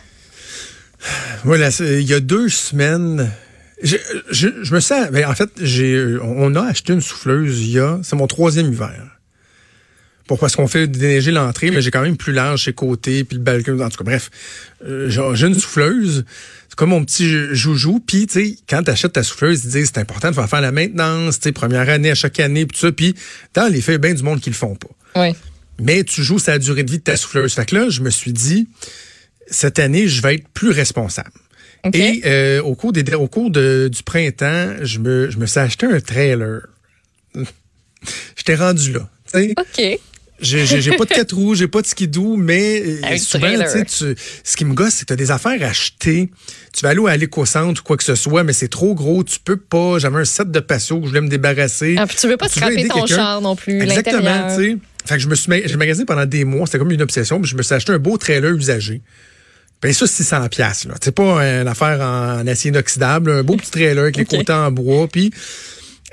Voilà, 1.44 1.70
il 1.80 2.04
y 2.04 2.14
a 2.14 2.20
deux 2.20 2.48
semaines, 2.48 3.30
je, 3.82 3.98
je, 4.32 4.74
me 4.74 4.80
sens. 4.80 5.10
Ben, 5.12 5.26
en 5.26 5.36
fait, 5.36 5.50
j'ai, 5.60 6.18
on 6.22 6.56
a 6.56 6.62
acheté 6.62 6.94
une 6.94 7.02
souffleuse 7.02 7.62
il 7.62 7.72
y 7.72 7.80
a. 7.80 8.00
C'est 8.04 8.16
mon 8.16 8.28
troisième 8.28 8.72
hiver. 8.72 9.12
Pour 10.28 10.40
parce 10.40 10.56
qu'on 10.56 10.68
fait 10.68 10.88
déneiger 10.88 11.32
l'entrée, 11.32 11.70
mais 11.70 11.84
j'ai 11.84 11.92
quand 11.92 12.02
même 12.02 12.18
plus 12.18 12.34
large 12.34 12.62
chez 12.64 12.74
côté, 12.74 13.24
puis 13.24 13.38
le 13.38 13.44
balcon. 13.44 13.80
En 13.80 13.90
tout 13.90 13.98
cas, 13.98 14.04
bref, 14.04 14.32
euh, 14.84 15.10
j'ai 15.10 15.48
une 15.48 15.54
souffleuse. 15.54 16.26
C'est 16.70 16.76
comme 16.76 16.90
mon 16.90 17.04
petit 17.04 17.30
joujou. 17.54 18.00
Puis, 18.00 18.26
tu 18.26 18.34
sais, 18.34 18.58
quand 18.68 18.82
tu 18.82 18.90
achètes 18.90 19.14
ta 19.14 19.24
souffleuse, 19.24 19.66
ils 19.66 19.72
disent 19.72 19.92
c'est 19.94 20.00
important 20.00 20.30
de 20.30 20.36
faire 20.36 20.50
faire 20.50 20.62
la 20.62 20.72
maintenance, 20.72 21.40
tu 21.40 21.44
sais, 21.44 21.52
première 21.52 21.90
année 21.90 22.10
à 22.10 22.16
chaque 22.16 22.40
année, 22.40 22.66
puis 22.66 22.76
tout 22.80 22.88
ça. 22.88 22.92
Puis, 22.92 23.16
dans 23.54 23.72
les 23.72 23.82
faits, 23.82 24.02
bien 24.02 24.14
du 24.14 24.24
monde 24.24 24.40
qui 24.40 24.50
le 24.50 24.56
font 24.56 24.76
pas. 24.76 24.90
Oui. 25.16 25.36
Mais 25.80 26.04
tu 26.04 26.24
joues 26.24 26.40
sa 26.40 26.58
durée 26.58 26.84
de 26.84 26.92
vie 26.92 27.00
de 27.00 27.04
ta 27.04 27.18
souffleuse. 27.18 27.54
Fait 27.54 27.66
que 27.66 27.76
là, 27.76 27.90
je 27.90 28.02
me 28.02 28.10
suis 28.10 28.34
dit, 28.34 28.68
cette 29.48 29.80
année, 29.80 30.08
je 30.08 30.22
vais 30.22 30.36
être 30.36 30.48
plus 30.50 30.72
responsable. 30.72 31.32
Et 31.94 32.22
euh, 32.26 32.62
au 32.64 32.76
cours, 32.76 32.94
des, 32.94 33.14
au 33.14 33.28
cours 33.28 33.52
de, 33.52 33.90
du 33.92 34.02
printemps, 34.02 34.76
je 34.82 35.00
me, 35.00 35.30
je 35.30 35.38
me 35.38 35.46
suis 35.46 35.60
acheté 35.60 35.86
un 35.86 36.00
trailer. 36.00 36.62
Je 38.38 38.44
t'ai 38.44 38.54
rendu 38.54 38.94
là. 38.94 39.10
OK. 39.34 40.00
J'ai 40.40 40.92
pas 40.92 41.06
de 41.06 41.10
quatre 41.10 41.34
roues, 41.34 41.56
j'ai 41.56 41.68
pas 41.68 41.82
de 41.82 41.88
skidoo, 41.88 42.36
mais 42.36 42.84
euh, 42.84 43.18
souvent, 43.18 43.48
tu, 43.48 44.16
ce 44.44 44.58
qui 44.58 44.66
me 44.66 44.74
gosse, 44.74 44.96
c'est 44.96 45.02
que 45.02 45.08
tu 45.08 45.14
as 45.14 45.16
des 45.16 45.32
affaires 45.32 45.62
à 45.64 45.68
acheter. 45.68 46.30
Tu 46.74 46.82
vas 46.84 46.90
aller 46.90 47.02
à 47.08 47.16
l'éco-centre 47.16 47.82
ou 47.82 47.84
quoi 47.84 47.96
que 47.98 48.04
ce 48.04 48.16
soit, 48.16 48.44
mais 48.44 48.54
c'est 48.54 48.68
trop 48.68 48.94
gros, 48.94 49.24
tu 49.24 49.40
peux 49.40 49.58
pas. 49.58 49.98
J'avais 49.98 50.18
un 50.18 50.26
set 50.26 50.52
de 50.52 50.60
patio 50.60 50.98
que 51.00 51.06
je 51.06 51.10
voulais 51.10 51.22
me 51.22 51.30
débarrasser. 51.30 51.96
Ah, 51.98 52.06
puis 52.06 52.18
tu 52.18 52.28
veux 52.28 52.38
pas 52.38 52.50
scraper 52.50 52.88
ton 52.88 53.06
char 53.08 53.42
non 53.42 53.56
plus, 53.56 53.82
Exactement, 53.82 54.56
tu 54.56 54.64
sais. 54.64 54.78
Fait 55.06 55.16
que 55.16 55.22
je 55.22 55.28
me 55.30 55.36
suis 55.36 55.50
magasiné 55.78 56.06
pendant 56.06 56.26
des 56.26 56.44
mois, 56.44 56.66
c'était 56.66 56.80
comme 56.80 56.92
une 56.92 57.02
obsession, 57.02 57.40
puis 57.40 57.50
je 57.50 57.56
me 57.56 57.64
suis 57.64 57.74
acheté 57.74 57.94
un 57.94 58.00
beau 58.00 58.18
trailer 58.18 58.54
usagé. 58.54 59.02
Ben 59.82 59.94
ça, 59.94 60.08
600 60.08 60.48
pièces 60.50 60.86
là. 60.86 60.96
C'est 61.02 61.14
pas 61.14 61.44
une 61.44 61.68
affaire 61.68 62.02
en, 62.02 62.48
acier 62.48 62.72
inoxydable, 62.72 63.32
un 63.32 63.44
beau 63.44 63.56
petit 63.56 63.72
trailer 63.72 64.04
avec 64.04 64.18
les 64.18 64.26
côtés 64.26 64.54
en 64.54 64.72
bois, 64.72 65.08
puis 65.08 65.32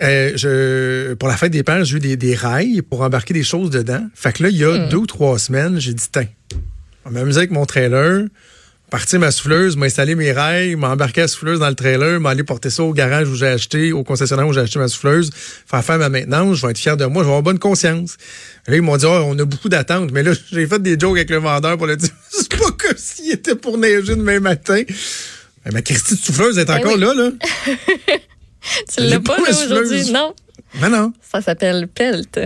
euh, 0.00 0.32
je, 0.36 1.14
pour 1.14 1.28
la 1.28 1.36
fête 1.36 1.52
des 1.52 1.62
pères, 1.62 1.84
j'ai 1.84 1.96
eu 1.96 2.00
des, 2.00 2.16
des, 2.16 2.34
rails 2.34 2.82
pour 2.82 3.02
embarquer 3.02 3.34
des 3.34 3.42
choses 3.42 3.70
dedans. 3.70 4.04
Fait 4.14 4.32
que 4.32 4.42
là, 4.42 4.48
il 4.48 4.56
y 4.56 4.64
a 4.64 4.86
hmm. 4.86 4.88
deux 4.88 4.96
ou 4.98 5.06
trois 5.06 5.38
semaines, 5.38 5.78
j'ai 5.78 5.94
dit, 5.94 6.04
tiens, 6.10 6.26
on 7.04 7.10
va 7.10 7.20
m'amuser 7.20 7.38
avec 7.38 7.50
mon 7.50 7.66
trailer, 7.66 8.26
partir 8.92 9.20
ma 9.20 9.30
souffleuse, 9.30 9.74
m'a 9.74 9.86
installé 9.86 10.14
mes 10.14 10.32
rails, 10.32 10.76
m'a 10.76 10.90
embarqué 10.90 11.22
la 11.22 11.28
souffleuse 11.28 11.58
dans 11.60 11.68
le 11.70 11.74
trailer, 11.74 12.20
m'a 12.20 12.28
allé 12.28 12.44
porter 12.44 12.68
ça 12.68 12.82
au 12.82 12.92
garage 12.92 13.26
où 13.26 13.34
j'ai 13.34 13.46
acheté, 13.46 13.90
au 13.90 14.04
concessionnaire 14.04 14.46
où 14.46 14.52
j'ai 14.52 14.60
acheté 14.60 14.78
ma 14.78 14.86
souffleuse, 14.86 15.30
faire 15.34 15.82
faire 15.82 15.96
ma 15.96 16.10
maintenance, 16.10 16.58
je 16.58 16.66
vais 16.66 16.72
être 16.72 16.78
fier 16.78 16.98
de 16.98 17.06
moi, 17.06 17.22
je 17.22 17.28
vais 17.28 17.32
avoir 17.32 17.42
bonne 17.42 17.58
conscience. 17.58 18.18
Là, 18.66 18.76
ils 18.76 18.82
m'ont 18.82 18.98
dit, 18.98 19.06
oh, 19.06 19.24
on 19.24 19.38
a 19.38 19.46
beaucoup 19.46 19.70
d'attentes, 19.70 20.10
mais 20.12 20.22
là, 20.22 20.32
j'ai 20.52 20.66
fait 20.66 20.82
des 20.82 21.00
jokes 21.00 21.16
avec 21.16 21.30
le 21.30 21.38
vendeur 21.38 21.78
pour 21.78 21.86
le 21.86 21.96
dire, 21.96 22.10
c'est 22.30 22.50
pas 22.50 22.70
comme 22.70 22.98
s'il 22.98 23.32
était 23.32 23.54
pour 23.54 23.78
neiger 23.78 24.14
demain 24.14 24.40
matin. 24.40 24.82
Mais 25.64 25.70
ma 25.70 25.80
Christie 25.80 26.16
de 26.16 26.20
souffleuse 26.20 26.58
est 26.58 26.66
ben 26.66 26.76
encore 26.76 26.98
là, 26.98 27.14
là. 27.14 27.30
tu 28.94 29.04
l'as 29.04 29.20
pas, 29.20 29.38
là, 29.38 29.64
aujourd'hui? 29.64 30.12
Non. 30.12 30.34
Ben 30.82 30.90
non. 30.90 31.14
Ça 31.22 31.40
s'appelle 31.40 31.88
pelt. 31.88 32.40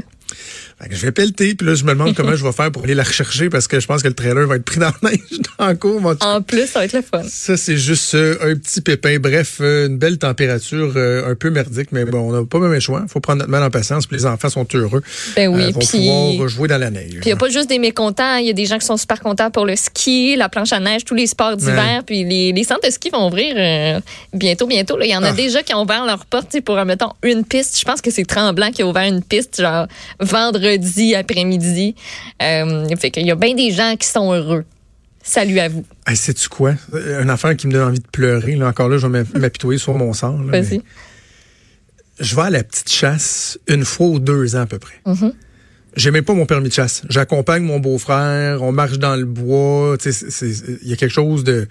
Je 0.90 1.06
vais 1.06 1.12
pelleter, 1.12 1.54
puis 1.54 1.66
là, 1.66 1.74
je 1.74 1.84
me 1.84 1.92
demande 1.92 2.14
comment 2.14 2.36
je 2.36 2.44
vais 2.44 2.52
faire 2.52 2.70
pour 2.70 2.84
aller 2.84 2.94
la 2.94 3.02
rechercher 3.02 3.48
parce 3.48 3.66
que 3.66 3.80
je 3.80 3.86
pense 3.86 4.02
que 4.02 4.08
le 4.08 4.14
trailer 4.14 4.46
va 4.46 4.56
être 4.56 4.64
pris 4.64 4.78
dans 4.78 4.92
la 5.02 5.10
neige 5.10 5.20
dans 5.58 5.68
le 5.68 5.74
cours. 5.74 6.02
En 6.20 6.42
plus, 6.42 6.66
ça 6.66 6.80
va 6.80 6.84
être 6.84 6.92
le 6.92 7.00
fun. 7.00 7.22
Ça, 7.26 7.56
c'est 7.56 7.78
juste 7.78 8.14
euh, 8.14 8.36
un 8.42 8.54
petit 8.56 8.82
pépin. 8.82 9.18
Bref, 9.18 9.56
euh, 9.60 9.86
une 9.86 9.96
belle 9.96 10.18
température 10.18 10.92
euh, 10.96 11.30
un 11.30 11.34
peu 11.34 11.48
merdique, 11.48 11.92
mais 11.92 12.04
bon, 12.04 12.28
on 12.28 12.32
n'a 12.32 12.44
pas 12.44 12.58
même 12.58 12.72
le 12.72 12.80
choix. 12.80 13.00
Il 13.04 13.08
faut 13.08 13.20
prendre 13.20 13.38
notre 13.38 13.50
mal 13.50 13.62
en 13.62 13.70
patience, 13.70 14.06
puis 14.06 14.18
les 14.18 14.26
enfants 14.26 14.50
sont 14.50 14.66
heureux. 14.74 15.02
Ben 15.34 15.48
oui, 15.48 15.72
vont 15.72 15.80
pouvoir 15.80 16.48
jouer 16.48 16.68
dans 16.68 16.78
la 16.78 16.90
neige. 16.90 17.08
Puis 17.08 17.20
il 17.22 17.28
n'y 17.28 17.32
a 17.32 17.36
pas 17.36 17.48
juste 17.48 17.70
des 17.70 17.78
mécontents, 17.78 18.36
il 18.36 18.46
y 18.46 18.50
a 18.50 18.52
des 18.52 18.66
gens 18.66 18.78
qui 18.78 18.86
sont 18.86 18.98
super 18.98 19.20
contents 19.20 19.50
pour 19.50 19.64
le 19.64 19.76
ski, 19.76 20.36
la 20.36 20.50
planche 20.50 20.74
à 20.74 20.80
neige, 20.80 21.04
tous 21.06 21.14
les 21.14 21.26
sports 21.26 21.56
d'hiver, 21.56 22.02
puis 22.04 22.22
les, 22.24 22.52
les, 22.52 22.64
centres 22.64 22.86
de 22.86 22.92
ski 22.92 23.08
vont 23.08 23.28
ouvrir 23.28 24.02
bientôt, 24.34 24.66
bientôt. 24.66 24.98
Il 25.00 25.08
y 25.08 25.16
en 25.16 25.22
a 25.22 25.30
ah. 25.30 25.32
déjà 25.32 25.62
qui 25.62 25.74
ont 25.74 25.82
ouvert 25.82 26.04
leur 26.04 26.26
porte 26.26 26.60
pour, 26.60 26.76
mettons, 26.84 27.12
une 27.22 27.44
piste. 27.44 27.78
Je 27.78 27.84
pense 27.84 28.02
que 28.02 28.10
c'est 28.10 28.26
Tremblant 28.26 28.70
qui 28.72 28.82
a 28.82 28.86
ouvert 28.86 29.04
une 29.04 29.22
piste, 29.22 29.60
genre 29.60 29.86
vendredi 30.20 30.65
après-midi. 31.14 31.94
Euh, 32.42 32.88
fait 32.96 33.10
qu'il 33.10 33.26
y 33.26 33.30
a 33.30 33.36
bien 33.36 33.54
des 33.54 33.70
gens 33.70 33.96
qui 33.96 34.08
sont 34.08 34.32
heureux. 34.32 34.64
Salut 35.26 35.58
à 35.58 35.68
vous. 35.68 35.84
Hey, 36.06 36.16
Sais-tu 36.16 36.48
quoi? 36.48 36.74
Un 36.92 37.28
affaire 37.28 37.56
qui 37.56 37.66
me 37.66 37.72
donne 37.72 37.88
envie 37.88 37.98
de 37.98 38.06
pleurer. 38.06 38.54
Là. 38.54 38.68
Encore 38.68 38.88
là, 38.88 38.96
je 38.96 39.06
vais 39.08 39.24
m'apitoyer 39.34 39.78
sur 39.78 39.94
mon 39.94 40.12
sort. 40.12 40.36
Vas-y. 40.36 40.80
Je 42.20 42.36
vais 42.36 42.42
à 42.42 42.50
la 42.50 42.62
petite 42.62 42.90
chasse 42.90 43.58
une 43.66 43.84
fois 43.84 44.06
ou 44.06 44.18
deux 44.20 44.54
ans 44.54 44.60
à 44.60 44.66
peu 44.66 44.78
près. 44.78 44.94
Mm 45.04 45.30
J'ai 45.96 46.10
même 46.12 46.24
pas 46.24 46.32
mon 46.32 46.46
permis 46.46 46.68
de 46.68 46.74
chasse. 46.74 47.02
J'accompagne 47.10 47.64
mon 47.64 47.80
beau-frère, 47.80 48.62
on 48.62 48.70
marche 48.70 48.98
dans 48.98 49.16
le 49.16 49.24
bois. 49.24 49.96
Il 50.04 50.88
y 50.88 50.92
a 50.92 50.96
quelque 50.96 51.12
chose 51.12 51.42
de... 51.42 51.66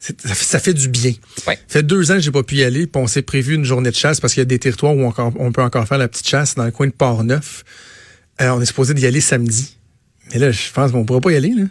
Ça 0.00 0.60
fait, 0.60 0.74
du 0.74 0.88
bien. 0.88 1.12
Ça 1.44 1.54
fait 1.66 1.82
deux 1.82 2.12
ans 2.12 2.14
que 2.14 2.20
j'ai 2.20 2.30
pas 2.30 2.44
pu 2.44 2.56
y 2.56 2.62
aller, 2.62 2.86
puis 2.86 3.02
on 3.02 3.08
s'est 3.08 3.22
prévu 3.22 3.56
une 3.56 3.64
journée 3.64 3.90
de 3.90 3.96
chasse 3.96 4.20
parce 4.20 4.32
qu'il 4.32 4.40
y 4.40 4.42
a 4.42 4.44
des 4.46 4.60
territoires 4.60 4.94
où 4.94 5.02
on, 5.02 5.12
on, 5.38 5.50
peut 5.50 5.62
encore 5.62 5.88
faire 5.88 5.98
la 5.98 6.06
petite 6.06 6.28
chasse 6.28 6.54
dans 6.54 6.64
le 6.64 6.70
coin 6.70 6.86
de 6.86 6.92
Port-Neuf. 6.92 7.64
Euh, 8.40 8.50
on 8.50 8.60
est 8.60 8.66
supposé 8.66 8.94
d'y 8.94 9.06
aller 9.06 9.20
samedi. 9.20 9.76
Mais 10.32 10.38
là, 10.38 10.50
je 10.50 10.70
pense 10.72 10.92
qu'on 10.92 11.04
pourra 11.04 11.20
pas 11.20 11.32
y 11.32 11.36
aller, 11.36 11.52
là. 11.56 11.64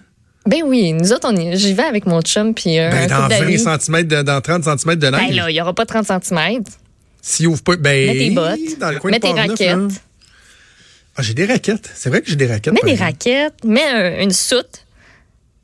Ben 0.46 0.62
oui, 0.66 0.94
nous 0.94 1.12
autres, 1.12 1.30
j'y 1.56 1.74
vais 1.74 1.84
avec 1.84 2.06
mon 2.06 2.22
chum. 2.22 2.54
Puis, 2.54 2.80
euh, 2.80 2.90
ben, 2.90 3.10
dans 3.10 3.28
20 3.28 3.80
cm, 3.80 4.04
de, 4.04 4.22
dans 4.22 4.40
30 4.40 4.64
cm 4.64 4.96
de 4.96 5.08
neige. 5.08 5.30
Ben 5.30 5.36
là, 5.36 5.50
il 5.50 5.54
n'y 5.54 5.62
aura 5.62 5.74
pas 5.74 5.86
30 5.86 6.24
cm. 6.24 6.64
S'il 7.22 7.48
ouvre 7.48 7.62
pas, 7.62 7.76
ben. 7.76 8.08
Mets 8.08 8.18
tes 8.18 8.30
bottes. 8.32 8.80
Dans 8.80 8.92
le 8.92 9.00
coin 9.00 9.12
mets 9.12 9.20
de 9.20 9.28
tes 9.28 9.34
raquettes. 9.34 10.02
Ah, 11.18 11.22
j'ai 11.22 11.34
des 11.34 11.46
raquettes. 11.46 11.92
C'est 11.94 12.10
vrai 12.10 12.22
que 12.22 12.30
j'ai 12.30 12.38
des 12.38 12.48
raquettes. 12.48 12.74
Mets 12.74 12.90
des 12.90 12.96
raquettes, 12.96 13.64
mets 13.66 14.24
une 14.24 14.32
soute. 14.32 14.86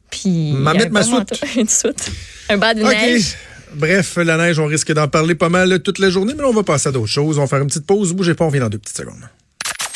Puis. 0.09 0.51
M'en 0.51 0.73
mettre 0.73 0.91
ma 0.91 1.03
soute. 1.03 1.41
une 1.55 1.69
soute. 1.69 2.09
Un 2.49 2.57
bas 2.57 2.73
de 2.73 2.83
neige. 2.83 3.35
Bref, 3.75 4.17
la 4.17 4.37
neige, 4.37 4.59
on 4.59 4.65
risque 4.65 4.91
d'en 4.91 5.07
parler 5.07 5.33
pas 5.33 5.49
mal 5.49 5.81
toute 5.81 5.99
la 5.99 6.09
journée, 6.09 6.33
mais 6.35 6.43
on 6.43 6.53
va 6.53 6.63
passer 6.63 6.89
à 6.89 6.91
d'autres 6.91 7.07
choses. 7.07 7.37
On 7.37 7.41
va 7.41 7.47
faire 7.47 7.61
une 7.61 7.67
petite 7.67 7.85
pause. 7.85 8.13
Bougez 8.13 8.33
pas, 8.33 8.45
on 8.45 8.49
vient 8.49 8.61
dans 8.61 8.69
deux 8.69 8.77
petites 8.77 8.97
secondes. 8.97 9.23